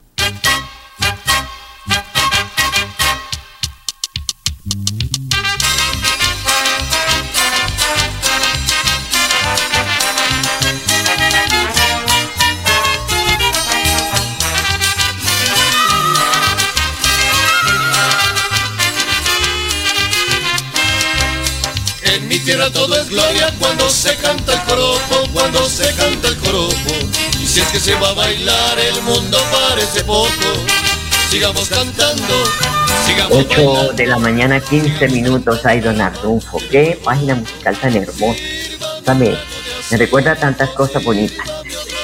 Se 23.91 24.15
canta 24.17 24.53
el 24.53 24.59
coropo, 24.61 25.29
cuando 25.33 25.59
se 25.67 25.93
canta 25.95 26.29
el 26.29 26.37
coropo. 26.37 26.93
Y 27.39 27.45
si 27.45 27.59
es 27.59 27.67
que 27.67 27.79
se 27.79 27.93
va 27.95 28.09
a 28.09 28.13
bailar, 28.13 28.79
el 28.79 29.01
mundo 29.03 29.37
parece 29.51 30.03
poco. 30.03 30.29
Sigamos 31.29 31.69
cantando, 31.69 32.33
sigamos 33.05 33.45
8 33.49 33.93
de 33.93 34.07
la 34.07 34.17
mañana, 34.17 34.59
15 34.59 35.07
minutos, 35.09 35.65
hay 35.65 35.81
Don 35.81 35.99
Arnulfo. 35.99 36.59
Qué 36.69 36.99
página 37.03 37.35
musical 37.35 37.77
tan 37.77 37.95
hermosa. 37.95 38.41
También 39.05 39.35
me 39.91 39.97
recuerda 39.97 40.35
tantas 40.35 40.69
cosas 40.69 41.03
bonitas. 41.03 41.45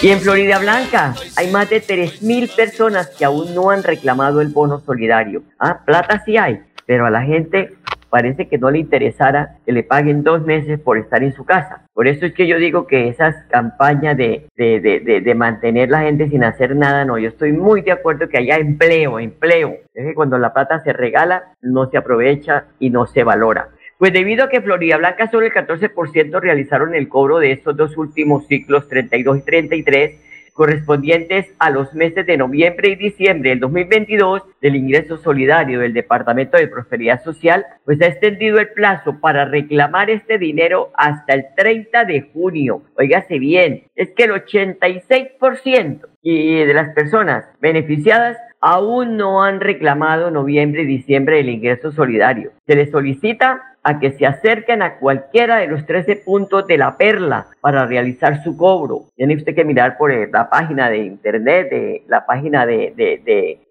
Y 0.01 0.09
en 0.09 0.21
Florida 0.21 0.59
Blanca 0.59 1.15
hay 1.35 1.49
más 1.49 1.69
de 1.69 1.81
3.000 1.81 2.55
personas 2.55 3.09
que 3.17 3.25
aún 3.25 3.55
no 3.55 3.71
han 3.71 3.83
reclamado 3.83 4.41
el 4.41 4.49
bono 4.49 4.81
solidario. 4.85 5.41
Ah, 5.57 5.79
plata 5.85 6.21
sí 6.23 6.37
hay, 6.37 6.61
pero 6.85 7.05
a 7.05 7.09
la 7.09 7.21
gente 7.23 7.76
parece 8.09 8.47
que 8.47 8.57
no 8.57 8.71
le 8.71 8.79
interesara 8.79 9.57
que 9.65 9.71
le 9.71 9.83
paguen 9.83 10.23
dos 10.23 10.45
meses 10.45 10.79
por 10.79 10.97
estar 10.97 11.23
en 11.23 11.33
su 11.33 11.45
casa. 11.45 11.83
Por 11.93 12.07
eso 12.07 12.25
es 12.25 12.33
que 12.33 12.47
yo 12.47 12.57
digo 12.57 12.87
que 12.87 13.07
esas 13.07 13.35
campañas 13.49 14.17
de, 14.17 14.47
de, 14.55 15.21
de, 15.23 15.35
mantener 15.35 15.89
la 15.89 16.01
gente 16.01 16.29
sin 16.29 16.43
hacer 16.43 16.75
nada, 16.75 17.05
no, 17.05 17.17
yo 17.17 17.29
estoy 17.29 17.51
muy 17.51 17.81
de 17.81 17.91
acuerdo 17.91 18.29
que 18.29 18.37
haya 18.37 18.57
empleo, 18.57 19.19
empleo. 19.19 19.77
Es 19.93 20.05
que 20.05 20.13
cuando 20.13 20.37
la 20.37 20.53
plata 20.53 20.79
se 20.79 20.93
regala, 20.93 21.53
no 21.61 21.89
se 21.89 21.97
aprovecha 21.97 22.65
y 22.79 22.89
no 22.89 23.07
se 23.07 23.23
valora. 23.23 23.69
Pues 23.97 24.13
debido 24.13 24.45
a 24.45 24.49
que 24.49 24.61
Florida 24.61 24.97
Blanca 24.97 25.29
solo 25.29 25.47
el 25.47 25.53
14% 25.53 26.39
realizaron 26.39 26.93
el 26.93 27.09
cobro 27.09 27.39
de 27.39 27.51
estos 27.51 27.75
dos 27.75 27.97
últimos 27.97 28.45
ciclos, 28.45 28.87
32 28.87 29.39
y 29.39 29.41
33, 29.41 30.26
correspondientes 30.57 31.53
a 31.59 31.69
los 31.69 31.93
meses 31.93 32.25
de 32.25 32.35
noviembre 32.35 32.89
y 32.89 32.95
diciembre 32.95 33.51
del 33.51 33.59
2022 33.59 34.41
del 34.59 34.75
ingreso 34.75 35.17
solidario 35.17 35.79
del 35.79 35.93
Departamento 35.93 36.57
de 36.57 36.67
Prosperidad 36.67 37.23
Social, 37.23 37.63
pues 37.85 38.01
ha 38.01 38.07
extendido 38.07 38.59
el 38.59 38.69
plazo 38.69 39.21
para 39.21 39.45
reclamar 39.45 40.09
este 40.09 40.39
dinero 40.39 40.89
hasta 40.95 41.35
el 41.35 41.45
30 41.55 42.05
de 42.05 42.21
junio. 42.33 42.81
Óigase 42.97 43.37
bien, 43.37 43.83
es 43.95 44.09
que 44.11 44.23
el 44.23 44.31
86% 44.31 46.07
y 46.23 46.65
de 46.65 46.73
las 46.73 46.89
personas 46.89 47.45
beneficiadas 47.61 48.37
aún 48.59 49.15
no 49.15 49.43
han 49.43 49.61
reclamado 49.61 50.31
noviembre 50.31 50.81
y 50.81 50.87
diciembre 50.87 51.37
del 51.37 51.49
ingreso 51.49 51.91
solidario. 51.91 52.51
Se 52.65 52.75
les 52.75 52.89
solicita 52.89 53.76
a 53.87 53.99
que 53.99 54.11
se 54.11 54.25
acerquen 54.25 54.81
a 54.81 54.97
cualquiera 54.97 55.59
de 55.59 55.67
los 55.67 55.85
13 55.85 56.17
puntos 56.17 56.67
de 56.67 56.77
la 56.77 56.97
perla 56.97 57.47
para 57.61 57.85
realizar 57.85 58.43
su 58.43 58.57
cobro. 58.57 59.05
Tiene 59.15 59.37
usted 59.37 59.55
que 59.55 59.63
mirar 59.63 59.97
por 59.97 60.11
eh, 60.11 60.27
la 60.29 60.49
página 60.49 60.89
de 60.89 60.97
internet, 60.97 61.69
de 61.69 62.03
la 62.09 62.25
página 62.25 62.65
de, 62.65 62.93
de, 62.97 63.21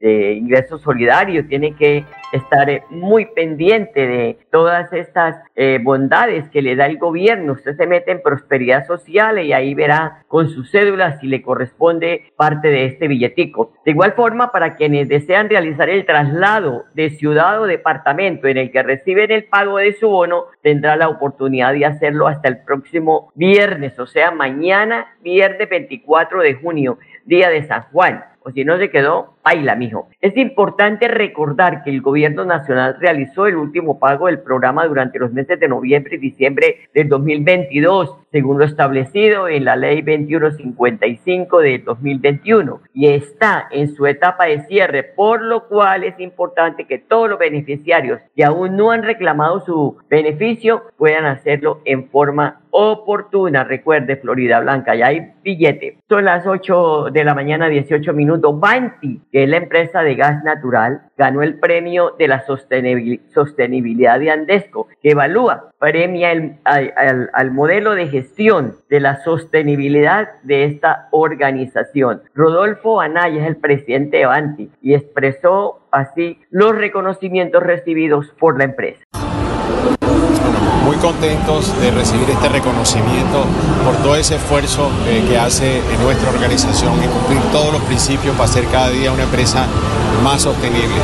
de, 0.01 0.33
ingresos 0.33 0.81
solidarios, 0.81 1.47
tiene 1.49 1.77
que 1.77 2.07
estar 2.33 2.71
eh, 2.71 2.83
muy 2.89 3.27
pendiente 3.27 4.07
de 4.07 4.39
todas 4.51 4.91
estas 4.95 5.37
eh, 5.55 5.79
bondades 5.83 6.49
que 6.49 6.63
le 6.63 6.77
da 6.77 6.87
el 6.87 6.97
gobierno. 6.97 7.53
Usted 7.53 7.77
se 7.77 7.87
mete 7.87 8.11
en 8.11 8.23
prosperidad 8.23 8.87
social 8.87 9.39
y 9.39 9.53
ahí 9.53 9.75
verá 9.75 10.25
con 10.29 10.49
su 10.49 10.65
cédula 10.65 11.21
si 11.21 11.27
le 11.27 11.43
corresponde 11.43 12.33
parte 12.37 12.69
de 12.69 12.87
este 12.87 13.07
billetico. 13.07 13.75
De 13.85 13.91
igual 13.91 14.13
forma, 14.13 14.51
para 14.51 14.77
quienes 14.77 15.09
desean 15.09 15.51
realizar 15.51 15.91
el 15.91 16.07
traslado 16.07 16.85
de 16.95 17.11
ciudad 17.11 17.61
o 17.61 17.67
departamento 17.67 18.49
en 18.49 18.57
el 18.57 18.71
que 18.71 18.83
reciben 18.83 19.31
el 19.31 19.45
pago 19.45 19.77
de 19.77 19.93
su 19.93 20.06
bono, 20.09 20.47
tendrá 20.63 20.97
la 20.97 21.09
oportunidad 21.09 21.73
de 21.73 21.87
hacerlo 21.87 22.29
hasta 22.29 22.49
el 22.49 22.59
próximo 22.59 23.33
viernes, 23.35 23.99
o 23.99 24.07
sea, 24.07 24.31
mañana, 24.31 25.15
viernes 25.23 25.69
24 25.69 26.41
de 26.43 26.55
junio, 26.55 26.99
día 27.25 27.51
de 27.51 27.67
San 27.67 27.83
Juan. 27.93 28.25
O 28.47 28.53
si 28.53 28.65
no 28.65 28.79
se 28.79 28.91
quedó, 28.91 29.35
baila, 29.43 29.75
mijo. 29.75 30.09
Es 30.21 30.37
importante 30.37 31.09
recordar 31.09 31.83
que 31.83 31.91
el 31.91 32.01
gobierno 32.01 32.45
nacional 32.45 32.97
realizó 33.01 33.49
el 33.49 33.57
último 33.57 33.99
pago 33.99 34.27
del 34.27 34.39
programa 34.39 34.87
durante 34.87 35.19
los 35.19 35.33
meses 35.33 35.59
de 35.59 35.67
noviembre 35.67 36.15
y 36.15 36.19
diciembre 36.19 36.89
del 36.95 37.09
2022, 37.09 38.15
según 38.31 38.61
lo 38.61 38.65
establecido 38.65 39.49
en 39.49 39.65
la 39.65 39.75
ley 39.75 40.01
2155 40.03 41.59
de 41.59 41.79
2021, 41.79 42.83
y 42.95 43.09
está 43.09 43.67
en 43.73 43.93
su 43.93 44.07
etapa 44.07 44.45
de 44.45 44.61
cierre, 44.67 45.03
por 45.03 45.43
lo 45.43 45.67
cual 45.67 46.05
es 46.05 46.21
importante 46.21 46.85
que 46.85 46.99
todos 46.99 47.29
los 47.29 47.41
beneficiarios 47.41 48.21
que 48.37 48.45
aún 48.45 48.77
no 48.77 48.93
han 48.93 49.03
reclamado 49.03 49.59
su 49.59 49.97
beneficio 50.09 50.85
puedan 50.97 51.25
hacerlo 51.25 51.81
en 51.85 52.09
forma 52.11 52.61
oportuna. 52.71 53.65
Recuerde, 53.65 54.17
Florida 54.17 54.61
Blanca, 54.61 54.95
ya 54.95 55.07
hay 55.07 55.33
billete. 55.43 55.99
Son 56.09 56.25
las 56.25 56.47
8 56.47 57.09
de 57.11 57.25
la 57.25 57.35
mañana, 57.35 57.69
18 57.69 58.13
minutos. 58.13 58.36
Banti 58.41 59.23
que 59.33 59.45
es 59.45 59.49
la 59.49 59.59
empresa 59.59 60.03
de 60.03 60.15
gas 60.15 60.43
natural, 60.45 61.03
ganó 61.17 61.43
el 61.43 61.59
premio 61.59 62.15
de 62.19 62.29
la 62.29 62.45
sostenibilidad 62.47 64.21
de 64.21 64.31
Andesco, 64.31 64.89
que 65.03 65.11
evalúa, 65.11 65.73
premia 65.79 66.33
el, 66.33 66.57
al, 66.65 67.31
al 67.33 67.51
modelo 67.51 67.95
de 67.95 68.09
gestión 68.09 68.77
de 68.89 69.01
la 69.01 69.23
sostenibilidad 69.23 70.41
de 70.43 70.65
esta 70.65 71.09
organización. 71.11 72.23
Rodolfo 72.35 73.01
Anaya 73.01 73.43
es 73.43 73.49
el 73.49 73.57
presidente 73.57 74.19
de 74.19 74.25
Avanti 74.25 74.71
y 74.83 74.95
expresó 74.95 75.87
así 75.91 76.41
los 76.51 76.77
reconocimientos 76.77 77.63
recibidos 77.63 78.33
por 78.39 78.59
la 78.59 78.65
empresa 78.65 79.03
muy 80.87 80.97
contentos 80.99 81.79
de 81.81 81.91
recibir 81.91 82.31
este 82.31 82.49
reconocimiento 82.49 83.45
por 83.85 83.97
todo 83.97 84.15
ese 84.15 84.37
esfuerzo 84.37 84.89
eh, 85.09 85.25
que 85.29 85.37
hace 85.37 85.79
en 85.79 86.01
nuestra 86.01 86.31
organización 86.31 87.03
y 87.03 87.09
cumplir 87.09 87.41
todos 87.51 87.73
los 87.73 87.83
principios 87.83 88.37
para 88.37 88.47
ser 88.47 88.67
cada 88.67 88.91
día 88.91 89.11
una 89.11 89.25
empresa 89.25 89.67
más 90.23 90.43
sostenible, 90.43 90.95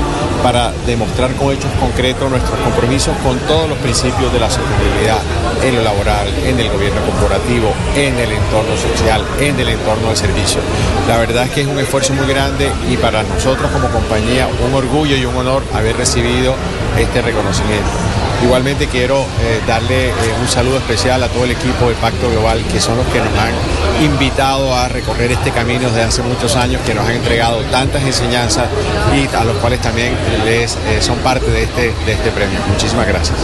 para 0.40 0.72
demostrar 0.86 1.34
con 1.34 1.52
hechos 1.52 1.70
concretos 1.80 2.30
nuestros 2.30 2.58
compromisos 2.60 3.14
con 3.24 3.36
todos 3.40 3.68
los 3.68 3.78
principios 3.78 4.32
de 4.32 4.38
la 4.38 4.48
sostenibilidad 4.48 5.18
en 5.64 5.74
lo 5.74 5.82
laboral, 5.82 6.28
en 6.46 6.58
el 6.60 6.70
gobierno 6.70 7.00
corporativo, 7.02 7.72
en 7.96 8.14
el 8.18 8.30
entorno 8.30 8.76
social, 8.76 9.22
en 9.40 9.58
el 9.58 9.68
entorno 9.68 10.10
de 10.10 10.16
servicio. 10.16 10.60
La 11.08 11.18
verdad 11.18 11.46
es 11.46 11.50
que 11.50 11.62
es 11.62 11.66
un 11.66 11.78
esfuerzo 11.80 12.14
muy 12.14 12.26
grande 12.26 12.70
y 12.88 12.96
para 12.96 13.24
nosotros 13.24 13.70
como 13.72 13.88
compañía 13.88 14.46
un 14.64 14.74
orgullo 14.74 15.16
y 15.16 15.24
un 15.24 15.36
honor 15.36 15.62
haber 15.74 15.96
recibido 15.96 16.54
este 16.96 17.20
reconocimiento. 17.20 18.21
Igualmente 18.42 18.88
quiero 18.88 19.22
eh, 19.22 19.60
darle 19.66 20.08
eh, 20.08 20.12
un 20.40 20.48
saludo 20.48 20.78
especial 20.78 21.22
a 21.22 21.28
todo 21.28 21.44
el 21.44 21.52
equipo 21.52 21.88
de 21.88 21.94
Pacto 21.94 22.28
Global, 22.30 22.62
que 22.70 22.80
son 22.80 22.96
los 22.96 23.06
que 23.06 23.18
nos 23.18 23.28
han 23.38 24.04
invitado 24.04 24.74
a 24.74 24.88
recorrer 24.88 25.32
este 25.32 25.50
camino 25.52 25.88
desde 25.88 26.02
hace 26.02 26.22
muchos 26.22 26.56
años, 26.56 26.82
que 26.84 26.94
nos 26.94 27.06
han 27.06 27.14
entregado 27.14 27.62
tantas 27.70 28.02
enseñanzas 28.02 28.66
y 29.14 29.34
a 29.34 29.44
los 29.44 29.56
cuales 29.58 29.80
también 29.80 30.14
les 30.44 30.74
eh, 30.76 31.00
son 31.00 31.18
parte 31.18 31.50
de 31.50 31.62
este, 31.62 31.92
de 32.04 32.12
este 32.12 32.30
premio. 32.30 32.58
Muchísimas 32.68 33.06
gracias. 33.06 33.38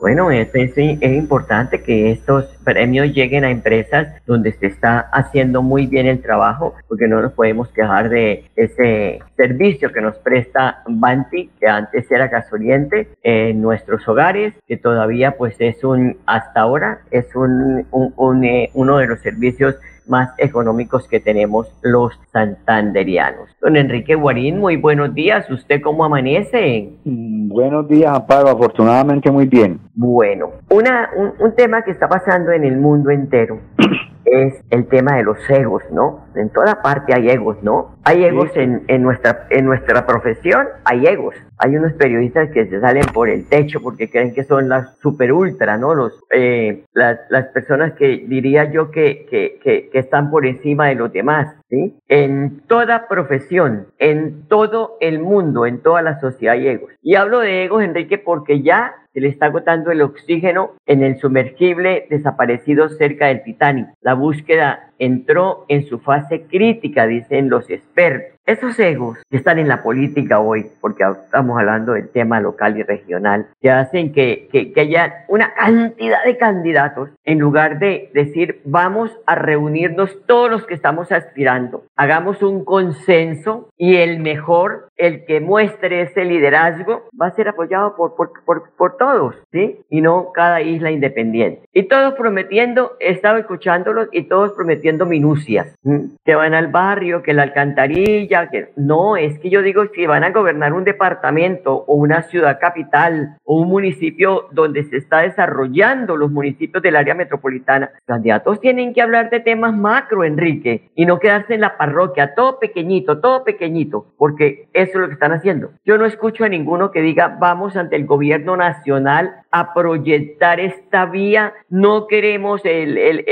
Bueno, 0.00 0.30
es, 0.30 0.50
es, 0.54 1.02
importante 1.02 1.82
que 1.82 2.12
estos 2.12 2.44
premios 2.62 3.12
lleguen 3.12 3.42
a 3.42 3.50
empresas 3.50 4.06
donde 4.26 4.52
se 4.52 4.66
está 4.66 5.00
haciendo 5.12 5.60
muy 5.60 5.88
bien 5.88 6.06
el 6.06 6.22
trabajo, 6.22 6.74
porque 6.86 7.08
no 7.08 7.20
nos 7.20 7.32
podemos 7.32 7.66
quejar 7.70 8.08
de 8.08 8.44
ese 8.54 9.18
servicio 9.36 9.92
que 9.92 10.00
nos 10.00 10.16
presta 10.18 10.84
Banti, 10.86 11.50
que 11.58 11.66
antes 11.66 12.08
era 12.12 12.28
gasoliente, 12.28 13.08
en 13.24 13.60
nuestros 13.60 14.06
hogares, 14.06 14.54
que 14.68 14.76
todavía 14.76 15.32
pues 15.32 15.56
es 15.58 15.82
un, 15.82 16.16
hasta 16.26 16.60
ahora, 16.60 17.00
es 17.10 17.34
un, 17.34 17.84
un, 17.90 18.44
eh, 18.44 18.70
uno 18.74 18.98
de 18.98 19.08
los 19.08 19.18
servicios 19.18 19.74
más 20.08 20.30
económicos 20.38 21.06
que 21.06 21.20
tenemos 21.20 21.68
los 21.82 22.18
santanderianos. 22.32 23.50
Don 23.60 23.76
Enrique 23.76 24.14
Guarín, 24.14 24.58
muy 24.58 24.76
buenos 24.76 25.14
días. 25.14 25.48
¿Usted 25.50 25.80
cómo 25.82 26.04
amanece? 26.04 26.90
Buenos 27.04 27.88
días, 27.88 28.14
Amparo. 28.14 28.48
Afortunadamente 28.48 29.30
muy 29.30 29.46
bien. 29.46 29.78
Bueno, 30.00 30.52
una, 30.70 31.10
un, 31.16 31.32
un 31.40 31.56
tema 31.56 31.82
que 31.82 31.90
está 31.90 32.08
pasando 32.08 32.52
en 32.52 32.62
el 32.62 32.76
mundo 32.76 33.10
entero 33.10 33.58
es 34.24 34.54
el 34.70 34.86
tema 34.86 35.16
de 35.16 35.24
los 35.24 35.38
egos, 35.50 35.82
¿no? 35.90 36.27
En 36.38 36.50
toda 36.50 36.82
parte 36.82 37.14
hay 37.14 37.30
egos, 37.30 37.56
¿no? 37.62 37.96
Hay 38.04 38.24
egos 38.24 38.50
en, 38.54 38.84
en, 38.88 39.02
nuestra, 39.02 39.46
en 39.50 39.66
nuestra 39.66 40.06
profesión, 40.06 40.66
hay 40.84 41.06
egos. 41.06 41.34
Hay 41.58 41.76
unos 41.76 41.92
periodistas 41.94 42.50
que 42.50 42.66
se 42.66 42.80
salen 42.80 43.04
por 43.12 43.28
el 43.28 43.46
techo 43.46 43.80
porque 43.82 44.08
creen 44.08 44.32
que 44.32 44.44
son 44.44 44.68
las 44.68 44.96
super 44.98 45.32
ultra, 45.32 45.76
¿no? 45.76 45.94
Los, 45.94 46.20
eh, 46.30 46.84
las, 46.94 47.18
las 47.30 47.46
personas 47.46 47.94
que 47.94 48.24
diría 48.28 48.70
yo 48.70 48.90
que, 48.90 49.26
que, 49.28 49.58
que, 49.62 49.90
que 49.90 49.98
están 49.98 50.30
por 50.30 50.46
encima 50.46 50.86
de 50.86 50.94
los 50.94 51.12
demás, 51.12 51.54
¿sí? 51.68 51.98
En 52.08 52.60
toda 52.68 53.08
profesión, 53.08 53.88
en 53.98 54.46
todo 54.48 54.96
el 55.00 55.18
mundo, 55.18 55.66
en 55.66 55.80
toda 55.80 56.02
la 56.02 56.20
sociedad 56.20 56.54
hay 56.54 56.68
egos. 56.68 56.92
Y 57.02 57.16
hablo 57.16 57.40
de 57.40 57.64
egos, 57.64 57.82
Enrique, 57.82 58.18
porque 58.18 58.62
ya 58.62 58.94
se 59.12 59.20
le 59.20 59.28
está 59.28 59.46
agotando 59.46 59.90
el 59.90 60.02
oxígeno 60.02 60.72
en 60.86 61.02
el 61.02 61.18
sumergible 61.18 62.06
desaparecido 62.10 62.88
cerca 62.88 63.26
del 63.26 63.42
Titanic. 63.42 63.88
La 64.00 64.14
búsqueda 64.14 64.87
entró 64.98 65.64
en 65.68 65.86
su 65.86 65.98
fase 65.98 66.42
crítica, 66.42 67.06
dicen 67.06 67.48
los 67.48 67.68
expertos. 67.70 68.37
Esos 68.48 68.80
egos 68.80 69.18
que 69.28 69.36
están 69.36 69.58
en 69.58 69.68
la 69.68 69.82
política 69.82 70.40
hoy, 70.40 70.64
porque 70.80 71.04
estamos 71.04 71.58
hablando 71.58 71.92
del 71.92 72.08
tema 72.08 72.40
local 72.40 72.78
y 72.78 72.82
regional, 72.82 73.46
que 73.60 73.70
hacen 73.70 74.14
que, 74.14 74.48
que, 74.50 74.72
que, 74.72 74.80
haya 74.80 75.26
una 75.28 75.52
cantidad 75.52 76.24
de 76.24 76.38
candidatos, 76.38 77.10
en 77.26 77.40
lugar 77.40 77.78
de 77.78 78.10
decir, 78.14 78.62
vamos 78.64 79.10
a 79.26 79.34
reunirnos 79.34 80.16
todos 80.24 80.50
los 80.50 80.64
que 80.64 80.72
estamos 80.72 81.12
aspirando, 81.12 81.84
hagamos 81.94 82.42
un 82.42 82.64
consenso 82.64 83.68
y 83.76 83.96
el 83.96 84.18
mejor, 84.20 84.88
el 84.96 85.26
que 85.26 85.40
muestre 85.40 86.00
ese 86.00 86.24
liderazgo, 86.24 87.02
va 87.20 87.26
a 87.26 87.32
ser 87.32 87.48
apoyado 87.48 87.96
por, 87.96 88.16
por, 88.16 88.32
por, 88.46 88.70
por 88.78 88.96
todos, 88.96 89.36
¿sí? 89.52 89.80
Y 89.90 90.00
no 90.00 90.32
cada 90.32 90.62
isla 90.62 90.90
independiente. 90.90 91.68
Y 91.74 91.82
todos 91.82 92.14
prometiendo, 92.14 92.92
he 92.98 93.10
estado 93.10 93.36
escuchándolos 93.36 94.08
y 94.10 94.22
todos 94.22 94.52
prometiendo 94.52 95.04
minucias, 95.04 95.74
¿sí? 95.84 96.16
que 96.24 96.34
van 96.34 96.54
al 96.54 96.68
barrio, 96.68 97.22
que 97.22 97.34
la 97.34 97.42
alcantarilla, 97.42 98.37
no, 98.76 99.16
es 99.16 99.38
que 99.38 99.50
yo 99.50 99.62
digo, 99.62 99.84
si 99.94 100.06
van 100.06 100.24
a 100.24 100.30
gobernar 100.30 100.72
un 100.72 100.84
departamento 100.84 101.84
o 101.86 101.94
una 101.94 102.22
ciudad 102.22 102.58
capital 102.60 103.36
o 103.44 103.60
un 103.60 103.68
municipio 103.68 104.48
donde 104.52 104.84
se 104.84 104.96
está 104.96 105.20
desarrollando 105.20 106.16
los 106.16 106.30
municipios 106.30 106.82
del 106.82 106.96
área 106.96 107.14
metropolitana, 107.14 107.90
los 107.92 108.04
candidatos 108.06 108.60
tienen 108.60 108.94
que 108.94 109.02
hablar 109.02 109.30
de 109.30 109.40
temas 109.40 109.74
macro, 109.74 110.24
Enrique, 110.24 110.90
y 110.94 111.06
no 111.06 111.18
quedarse 111.18 111.54
en 111.54 111.62
la 111.62 111.76
parroquia, 111.76 112.34
todo 112.34 112.58
pequeñito, 112.58 113.20
todo 113.20 113.44
pequeñito, 113.44 114.06
porque 114.16 114.68
eso 114.72 114.92
es 114.92 114.98
lo 114.98 115.06
que 115.08 115.14
están 115.14 115.32
haciendo. 115.32 115.70
Yo 115.84 115.98
no 115.98 116.06
escucho 116.06 116.44
a 116.44 116.48
ninguno 116.48 116.90
que 116.90 117.00
diga, 117.00 117.36
vamos 117.40 117.76
ante 117.76 117.96
el 117.96 118.06
gobierno 118.06 118.56
nacional 118.56 119.42
a 119.50 119.72
proyectar 119.72 120.60
esta 120.60 121.06
vía, 121.06 121.54
no 121.70 122.06
queremos 122.06 122.64
el, 122.64 122.98
el, 122.98 123.24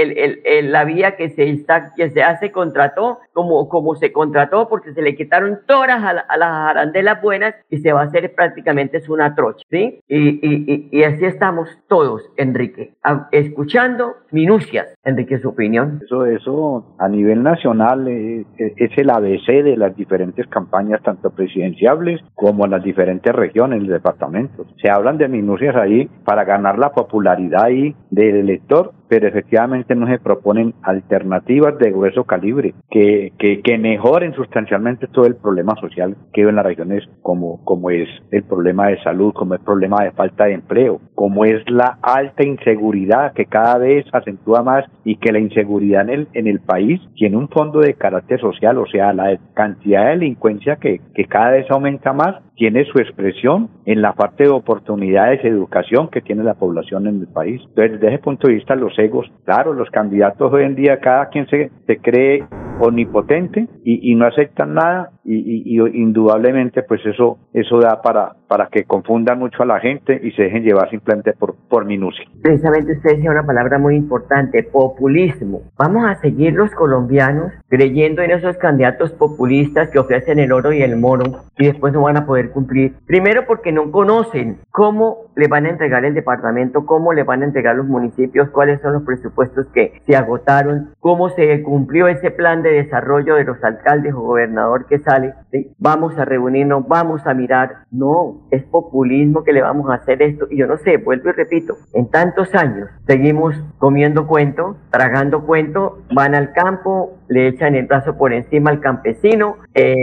el, 0.45 0.73
la 0.73 0.85
vía 0.85 1.17
que 1.17 1.29
se, 1.31 1.49
está, 1.51 1.93
que 1.95 2.11
se 2.11 2.23
hace 2.23 2.53
contrató, 2.53 3.19
como, 3.33 3.69
como 3.69 3.95
se 3.97 4.13
contrató, 4.13 4.69
porque 4.69 4.93
se 4.93 5.03
le 5.03 5.15
quitaron 5.15 5.61
todas 5.67 6.03
a, 6.03 6.11
a 6.11 6.37
las 6.37 6.51
arandelas 6.51 7.21
buenas 7.21 7.55
y 7.71 7.79
se 7.79 7.93
va 7.93 8.03
a 8.03 8.05
hacer 8.05 8.35
prácticamente 8.35 8.99
es 8.99 9.09
una 9.09 9.35
trocha, 9.35 9.65
¿sí? 9.71 10.01
Y, 10.09 10.29
y, 10.47 10.89
y, 10.91 11.05
así 11.05 11.25
estamos 11.25 11.69
todos, 11.89 12.31
Enrique, 12.37 12.95
escuchando 13.33 14.15
minucias, 14.31 14.95
Enrique, 15.05 15.39
su 15.39 15.51
opinión. 15.51 16.01
Eso, 16.05 16.27
eso 16.27 16.97
a 16.99 17.09
nivel 17.09 17.43
nacional 17.43 18.09
es, 18.09 18.47
es 18.59 18.91
el 18.97 19.11
ABC 19.11 19.63
de 19.63 19.77
las 19.77 19.95
diferentes 19.97 20.47
campañas, 20.49 21.03
tanto 21.03 21.31
presidenciables 21.31 22.21
como 22.35 22.65
en 22.65 22.71
las 22.73 22.83
diferentes 22.83 23.35
regiones, 23.35 23.87
departamentos. 23.87 24.67
Se 24.81 24.91
hablan 24.91 25.19
de 25.19 25.29
minucias 25.29 25.77
ahí 25.77 26.06
para 26.25 26.45
ganar 26.45 26.79
la 26.79 26.93
popularidad 26.93 27.65
ahí 27.65 27.95
del 28.11 28.37
elector 28.37 28.93
pero 29.09 29.29
efectivamente 29.29 29.95
no 29.95 30.07
se 30.07 30.19
proponen 30.19 30.75
alternativas 30.83 31.79
de 31.79 31.91
grueso 31.91 32.25
calibre 32.25 32.75
que, 32.91 33.33
que, 33.39 33.61
que 33.63 33.79
mejoren 33.79 34.35
sustancialmente 34.35 35.07
todo 35.09 35.27
el 35.27 35.37
problema 35.37 35.75
social 35.81 36.17
que 36.33 36.43
hay 36.43 36.49
en 36.49 36.57
las 36.57 36.67
regiones 36.67 37.05
como, 37.23 37.65
como 37.65 37.91
es 37.91 38.09
el 38.31 38.45
problema 38.45 38.89
de 38.89 39.03
salud, 39.03 39.33
como 39.33 39.55
el 39.55 39.61
problema 39.61 40.05
de 40.05 40.13
falta 40.13 40.45
de 40.45 40.55
empleo, 40.55 41.01
como 41.15 41.45
es 41.45 41.69
la 41.71 41.99
alta 42.03 42.45
inseguridad 42.45 43.33
que 43.33 43.47
cada 43.47 43.79
vez 43.79 44.05
acentúa 44.13 44.63
más 44.63 44.85
y 45.05 45.17
que 45.17 45.33
la 45.33 45.39
inseguridad 45.39 46.03
en 46.03 46.11
el, 46.11 46.29
en 46.35 46.47
el 46.47 46.61
país 46.61 47.01
tiene 47.15 47.37
un 47.37 47.49
fondo 47.49 47.81
de 47.81 47.95
carácter 47.95 48.41
social, 48.41 48.79
o 48.79 48.87
sea, 48.87 49.13
la 49.13 49.39
cantidad 49.55 50.05
de 50.05 50.11
delincuencia 50.11 50.77
que, 50.77 51.01
que 51.15 51.25
cada 51.27 51.53
vez 51.53 51.71
aumenta 51.71 52.13
más 52.13 52.37
tiene 52.57 52.85
su 52.87 52.99
expresión 52.99 53.69
en 53.85 54.03
la 54.03 54.15
parte 54.15 54.45
de 54.45 54.51
oportunidades 54.51 55.43
de 55.43 55.51
educación 55.51 56.09
que 56.09 56.23
tiene 56.23 56.43
la 56.43 56.55
población 56.55 57.07
en 57.07 57.21
el 57.21 57.29
país. 57.29 57.61
Entonces, 57.69 57.93
desde 57.93 58.09
ese 58.09 58.19
punto 58.19 58.49
de 58.49 58.55
vista, 58.55 58.75
los 58.75 58.96
egos, 58.99 59.31
claro, 59.45 59.73
los 59.73 59.91
candidatos 59.91 60.53
hoy 60.53 60.65
en 60.65 60.75
día, 60.75 61.01
cada 61.01 61.29
quien 61.29 61.47
se, 61.49 61.71
se 61.87 61.99
cree 61.99 62.45
omnipotente 62.81 63.67
y, 63.85 64.13
y 64.13 64.15
no 64.15 64.27
aceptan 64.27 64.75
nada 64.75 65.11
y, 65.27 65.63
y, 65.65 66.01
indudablemente 66.01 66.83
pues 66.83 67.05
eso 67.05 67.39
eso 67.53 67.81
da 67.81 68.01
para 68.01 68.33
para 68.49 68.69
que 68.69 68.85
confundan 68.85 69.39
mucho 69.39 69.63
a 69.63 69.67
la 69.67 69.81
gente 69.81 70.21
y 70.23 70.31
se 70.33 70.45
dejen 70.45 70.63
llevar 70.63 70.89
simplemente 70.91 71.33
por 71.33 71.57
por 71.69 71.85
minucia. 71.85 72.25
Precisamente 72.43 72.93
usted 72.93 73.17
decía 73.17 73.31
una 73.31 73.45
palabra 73.45 73.79
muy 73.79 73.97
importante, 73.97 74.63
populismo. 74.63 75.63
Vamos 75.77 76.07
a 76.07 76.15
seguir 76.17 76.55
los 76.55 76.71
colombianos 76.71 77.53
creyendo 77.69 78.23
en 78.23 78.31
esos 78.31 78.57
candidatos 78.59 79.13
populistas 79.13 79.89
que 79.91 79.99
ofrecen 79.99 80.39
el 80.39 80.53
oro 80.53 80.73
y 80.73 80.83
el 80.83 80.97
moro 80.97 81.25
y 81.59 81.67
después 81.67 81.93
no 81.93 82.03
van 82.03 82.17
a 82.17 82.27
poder 82.27 82.51
cumplir. 82.51 82.95
Primero 83.07 83.47
porque 83.47 83.73
no 83.73 83.91
conocen 83.91 84.59
cómo 84.71 85.27
le 85.37 85.49
van 85.49 85.67
a 85.67 85.71
entregar 85.71 86.05
el 86.05 86.15
departamento, 86.15 86.87
cómo 86.87 87.13
le 87.13 87.23
van 87.23 87.43
a 87.43 87.47
entregar 87.47 87.77
los 87.77 87.87
municipios, 87.87 88.51
cuáles 88.51 88.81
son 88.81 88.95
los 88.95 89.03
presupuestos 89.03 89.67
que 89.69 90.01
se 90.07 90.17
agotaron, 90.17 90.91
cómo 91.01 91.31
se 91.31 91.63
cumplió 91.63 92.09
ese 92.09 92.31
plan 92.31 92.63
de 92.63 92.73
desarrollo 92.73 93.37
de 93.37 93.45
los 93.45 93.63
alcaldes 93.63 94.15
o 94.15 94.21
gobernador 94.21 94.87
que 94.87 94.99
sale, 94.99 95.16
vamos 95.79 96.19
a 96.19 96.25
reunirnos, 96.25 96.87
vamos 96.87 97.27
a 97.27 97.35
mirar. 97.35 97.85
No, 97.91 98.47
es 98.51 98.63
populismo 98.65 99.45
que 99.45 99.53
le 99.53 99.63
vamos 99.63 99.91
a 99.91 99.95
hacer 99.95 100.23
esto. 100.23 100.47
Y 100.51 100.59
yo 100.59 100.67
no 100.67 100.77
sé, 100.79 100.97
vuelvo 100.97 101.31
y 101.31 101.33
repito, 101.33 101.77
en 101.95 102.11
tantos 102.11 102.55
años 102.55 102.89
seguimos 103.07 103.55
comiendo 103.79 104.27
cuento, 104.27 104.77
tragando 104.91 105.45
cuento, 105.45 106.03
van 106.15 106.35
al 106.35 106.53
campo, 106.53 107.17
le 107.29 107.49
echan 107.49 107.75
el 107.75 107.87
brazo 107.87 108.17
por 108.17 108.33
encima 108.33 108.71
al 108.71 108.81
campesino, 108.81 109.57
eh, 109.75 109.95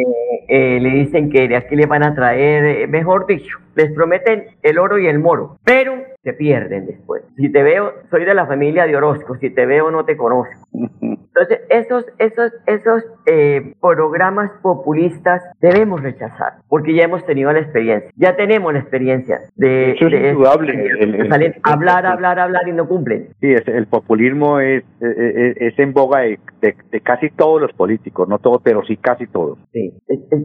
eh, 0.47 0.79
le 0.79 0.89
dicen 0.89 1.29
que 1.29 1.47
de 1.47 1.55
aquí 1.55 1.75
le 1.75 1.85
van 1.85 2.03
a 2.03 2.15
traer, 2.15 2.65
eh, 2.65 2.87
mejor 2.87 3.25
dicho, 3.25 3.57
les 3.75 3.91
prometen 3.93 4.45
el 4.61 4.77
oro 4.77 4.99
y 4.99 5.07
el 5.07 5.19
moro, 5.19 5.57
pero 5.63 5.95
se 6.23 6.33
pierden 6.33 6.85
después. 6.85 7.23
Si 7.35 7.51
te 7.51 7.63
veo, 7.63 7.93
soy 8.09 8.25
de 8.25 8.33
la 8.33 8.45
familia 8.45 8.85
de 8.85 8.95
Orozco, 8.95 9.35
si 9.37 9.49
te 9.49 9.65
veo 9.65 9.91
no 9.91 10.05
te 10.05 10.15
conozco. 10.15 10.67
Entonces, 11.35 11.61
esos, 11.69 12.05
esos, 12.19 12.51
esos 12.67 13.03
eh, 13.25 13.73
programas 13.81 14.51
populistas 14.61 15.41
debemos 15.59 16.01
rechazar, 16.03 16.59
porque 16.69 16.93
ya 16.93 17.05
hemos 17.05 17.25
tenido 17.25 17.51
la 17.51 17.59
experiencia, 17.59 18.11
ya 18.15 18.35
tenemos 18.35 18.71
la 18.71 18.79
experiencia 18.79 19.39
de, 19.55 19.93
Eso 19.93 20.07
es 20.07 20.31
indudable. 20.31 21.59
hablar, 21.63 22.05
hablar, 22.05 22.39
hablar 22.39 22.67
y 22.67 22.73
no 22.73 22.87
cumplen. 22.87 23.29
Sí, 23.41 23.51
el 23.51 23.87
populismo 23.87 24.59
es, 24.59 24.83
es, 25.01 25.79
en 25.79 25.91
boga 25.91 26.19
de, 26.19 26.39
de, 26.61 27.01
casi 27.01 27.31
todos 27.31 27.59
los 27.59 27.73
políticos, 27.73 28.29
no 28.29 28.37
todos, 28.37 28.61
pero 28.63 28.83
sí 28.85 28.97
casi 28.97 29.25
todos. 29.25 29.57
Sí. 29.71 29.91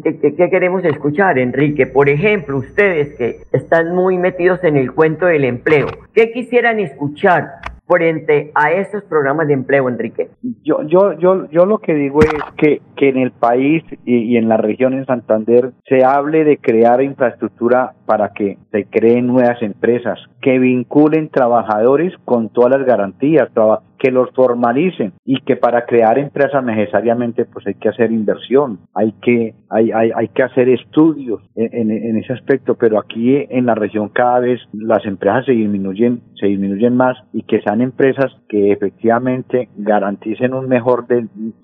¿Qué, 0.02 0.34
qué 0.34 0.50
queremos 0.50 0.84
escuchar, 0.84 1.38
Enrique? 1.38 1.86
Por 1.86 2.08
ejemplo, 2.08 2.56
ustedes 2.56 3.14
que 3.18 3.40
están 3.52 3.94
muy 3.94 4.16
metidos 4.16 4.62
en 4.64 4.76
el 4.76 4.92
cuento 4.92 5.26
del 5.26 5.44
empleo, 5.44 5.88
¿qué 6.14 6.33
quisieran 6.33 6.78
escuchar 6.78 7.61
frente 7.88 8.52
a 8.54 8.70
estos 8.72 9.02
programas 9.04 9.48
de 9.48 9.54
empleo, 9.54 9.88
Enrique? 9.88 10.28
Yo, 10.62 10.83
yo, 10.83 11.14
yo, 11.14 11.50
yo 11.50 11.66
lo 11.66 11.78
que 11.78 11.94
digo 11.94 12.20
es 12.20 12.33
que, 12.57 12.83
que 12.96 13.09
en 13.09 13.16
el 13.16 13.33
país 13.33 13.83
y, 14.04 14.37
en 14.37 14.48
la 14.48 14.59
región 14.59 14.92
en 14.92 15.07
Santander 15.07 15.72
se 15.88 16.04
hable 16.04 16.44
de 16.44 16.59
crear 16.59 17.02
infraestructura 17.02 17.94
para 18.09 18.31
que 18.31 18.57
se 18.73 18.87
creen 18.87 19.27
nuevas 19.27 19.61
empresas, 19.61 20.18
que 20.40 20.59
vinculen 20.59 21.29
trabajadores 21.29 22.14
con 22.25 22.49
todas 22.49 22.79
las 22.79 22.87
garantías, 22.87 23.51
que 23.99 24.11
los 24.11 24.31
formalicen 24.31 25.12
y 25.25 25.40
que 25.40 25.57
para 25.57 25.85
crear 25.85 26.18
empresas 26.18 26.64
necesariamente 26.64 27.44
pues 27.44 27.66
hay 27.66 27.75
que 27.75 27.90
hacer 27.90 28.12
inversión, 28.12 28.79
hay 28.94 29.12
que, 29.21 29.55
hay, 29.68 29.90
hay, 29.90 30.11
hay 30.14 30.29
que 30.29 30.42
hacer 30.42 30.68
estudios 30.68 31.42
en, 31.55 31.90
en, 31.90 32.16
ese 32.16 32.33
aspecto, 32.33 32.77
pero 32.77 32.99
aquí 32.99 33.44
en 33.51 33.66
la 33.66 33.75
región 33.75 34.09
cada 34.09 34.40
vez 34.40 34.61
las 34.73 35.05
empresas 35.05 35.44
se 35.44 35.53
disminuyen, 35.53 36.23
se 36.40 36.47
disminuyen 36.47 36.97
más 36.97 37.18
y 37.33 37.42
que 37.42 37.61
sean 37.61 37.83
empresas 37.83 38.33
que 38.49 38.73
efectivamente 38.73 39.68
garanticen 39.77 40.55
un 40.55 40.68
mejor 40.68 41.07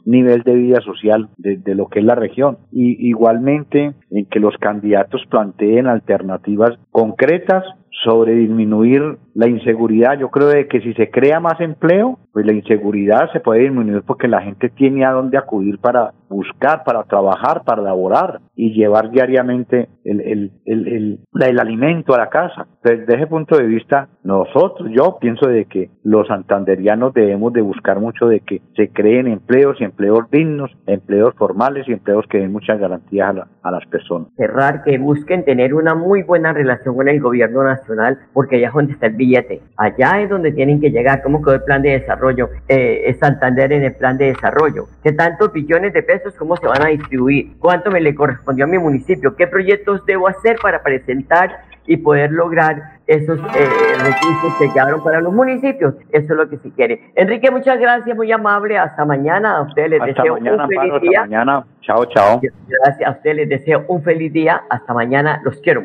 nivel 0.04 0.42
de 0.42 0.54
vida 0.54 0.80
social 0.80 1.28
de, 1.38 1.56
de 1.56 1.74
lo 1.74 1.86
que 1.86 2.00
es 2.00 2.04
la 2.04 2.16
región. 2.16 2.58
Y 2.72 3.08
igualmente 3.08 3.94
en 4.10 4.26
que 4.26 4.40
los 4.40 4.56
candidatos 4.58 5.22
planteen 5.30 5.86
alternativas 5.86 6.33
concretas 6.90 7.64
sobre 8.02 8.34
disminuir 8.34 9.18
la 9.34 9.48
inseguridad. 9.48 10.18
Yo 10.18 10.30
creo 10.30 10.48
de 10.48 10.68
que 10.68 10.80
si 10.80 10.92
se 10.94 11.10
crea 11.10 11.40
más 11.40 11.60
empleo, 11.60 12.18
pues 12.34 12.44
la 12.44 12.52
inseguridad 12.52 13.30
se 13.32 13.38
puede 13.38 13.60
disminuir 13.60 14.02
porque 14.04 14.26
la 14.26 14.42
gente 14.42 14.68
tiene 14.68 15.04
a 15.04 15.12
dónde 15.12 15.38
acudir 15.38 15.78
para 15.78 16.12
buscar, 16.28 16.82
para 16.82 17.04
trabajar, 17.04 17.62
para 17.64 17.80
laborar 17.80 18.40
y 18.56 18.72
llevar 18.74 19.10
diariamente 19.10 19.88
el, 20.04 20.20
el, 20.20 20.50
el, 20.66 21.20
el, 21.32 21.60
alimento 21.60 22.12
a 22.12 22.18
la 22.18 22.30
casa. 22.30 22.66
Desde 22.82 23.14
ese 23.14 23.28
punto 23.28 23.56
de 23.56 23.62
vista, 23.62 24.08
nosotros, 24.24 24.90
yo 24.92 25.18
pienso 25.20 25.46
de 25.46 25.66
que 25.66 25.90
los 26.02 26.26
santanderianos 26.26 27.14
debemos 27.14 27.52
de 27.52 27.60
buscar 27.60 28.00
mucho 28.00 28.26
de 28.26 28.40
que 28.40 28.60
se 28.74 28.88
creen 28.88 29.28
empleos 29.28 29.80
y 29.80 29.84
empleos 29.84 30.28
dignos, 30.32 30.72
empleos 30.86 31.34
formales 31.36 31.86
y 31.86 31.92
empleos 31.92 32.26
que 32.28 32.38
den 32.38 32.50
muchas 32.50 32.80
garantías 32.80 33.36
a, 33.36 33.46
a 33.62 33.70
las 33.70 33.86
personas. 33.86 34.26
Cerrar, 34.36 34.82
que 34.82 34.98
busquen 34.98 35.44
tener 35.44 35.72
una 35.72 35.94
muy 35.94 36.24
buena 36.24 36.52
relación 36.52 36.96
con 36.96 37.08
el 37.08 37.20
gobierno 37.20 37.62
nacional, 37.62 38.18
porque 38.32 38.56
allá 38.56 38.68
es 38.68 38.74
donde 38.74 38.92
está 38.92 39.06
el 39.06 39.14
billete, 39.14 39.62
allá 39.76 40.20
es 40.20 40.28
donde 40.28 40.50
tienen 40.50 40.80
que 40.80 40.90
llegar, 40.90 41.22
cómo 41.22 41.40
quedó 41.40 41.54
el 41.54 41.62
plan 41.62 41.80
de 41.80 41.90
desarrollo, 41.90 42.23
eh, 42.68 43.16
Santander 43.20 43.72
en 43.72 43.84
el 43.84 43.94
plan 43.94 44.18
de 44.18 44.26
desarrollo, 44.26 44.88
qué 45.02 45.12
tantos 45.12 45.52
billones 45.52 45.92
de 45.92 46.02
pesos, 46.02 46.34
cómo 46.34 46.56
se 46.56 46.66
van 46.66 46.82
a 46.82 46.88
distribuir, 46.88 47.56
cuánto 47.58 47.90
me 47.90 48.00
le 48.00 48.14
correspondió 48.14 48.64
a 48.64 48.68
mi 48.68 48.78
municipio, 48.78 49.36
qué 49.36 49.46
proyectos 49.46 50.04
debo 50.06 50.28
hacer 50.28 50.56
para 50.62 50.82
presentar 50.82 51.64
y 51.86 51.96
poder 51.98 52.32
lograr 52.32 52.94
esos 53.06 53.38
eh, 53.38 53.68
recursos 53.98 54.54
que 54.58 54.72
quedaron 54.72 55.02
para 55.02 55.20
los 55.20 55.32
municipios. 55.32 55.94
Eso 56.10 56.32
es 56.32 56.38
lo 56.38 56.48
que 56.48 56.56
se 56.58 56.70
quiere. 56.70 57.12
Enrique, 57.14 57.50
muchas 57.50 57.78
gracias, 57.78 58.16
muy 58.16 58.30
amable. 58.32 58.78
Hasta 58.78 59.04
mañana. 59.04 59.58
A 59.58 59.62
ustedes 59.62 59.90
les 59.90 60.02
deseo 60.02 60.34
un 60.34 60.68
feliz 60.68 61.00
día. 61.02 61.20
Hasta 61.20 61.20
mañana. 61.20 61.66
Chao, 61.82 62.04
chao. 62.06 62.40
Gracias. 62.40 63.08
A 63.08 63.12
ustedes 63.12 63.36
les 63.36 63.48
deseo 63.48 63.84
un 63.88 64.02
feliz 64.02 64.32
día. 64.32 64.62
Hasta 64.70 64.94
mañana. 64.94 65.40
Los 65.44 65.60
quiero. 65.60 65.84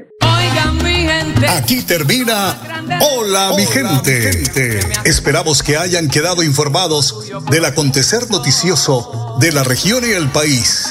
Aquí 1.47 1.81
termina 1.83 2.57
Hola, 3.01 3.53
mi 3.55 3.65
gente. 3.65 4.79
Esperamos 5.05 5.63
que 5.63 5.77
hayan 5.77 6.09
quedado 6.09 6.43
informados 6.43 7.15
del 7.51 7.65
acontecer 7.65 8.29
noticioso 8.29 9.37
de 9.39 9.51
la 9.51 9.63
región 9.63 10.03
y 10.05 10.11
el 10.11 10.29
país. 10.29 10.87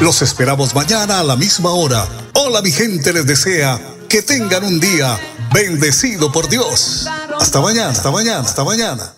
Los 0.00 0.22
esperamos 0.22 0.74
mañana 0.74 1.20
a 1.20 1.24
la 1.24 1.36
misma 1.36 1.70
hora. 1.70 2.06
Hola, 2.34 2.62
mi 2.62 2.70
gente 2.70 3.12
les 3.12 3.26
desea 3.26 3.80
que 4.08 4.22
tengan 4.22 4.64
un 4.64 4.78
día 4.78 5.18
bendecido 5.52 6.30
por 6.30 6.48
Dios. 6.48 7.06
Hasta 7.40 7.60
mañana, 7.60 7.90
hasta 7.90 8.10
mañana, 8.10 8.40
hasta 8.40 8.64
mañana. 8.64 9.12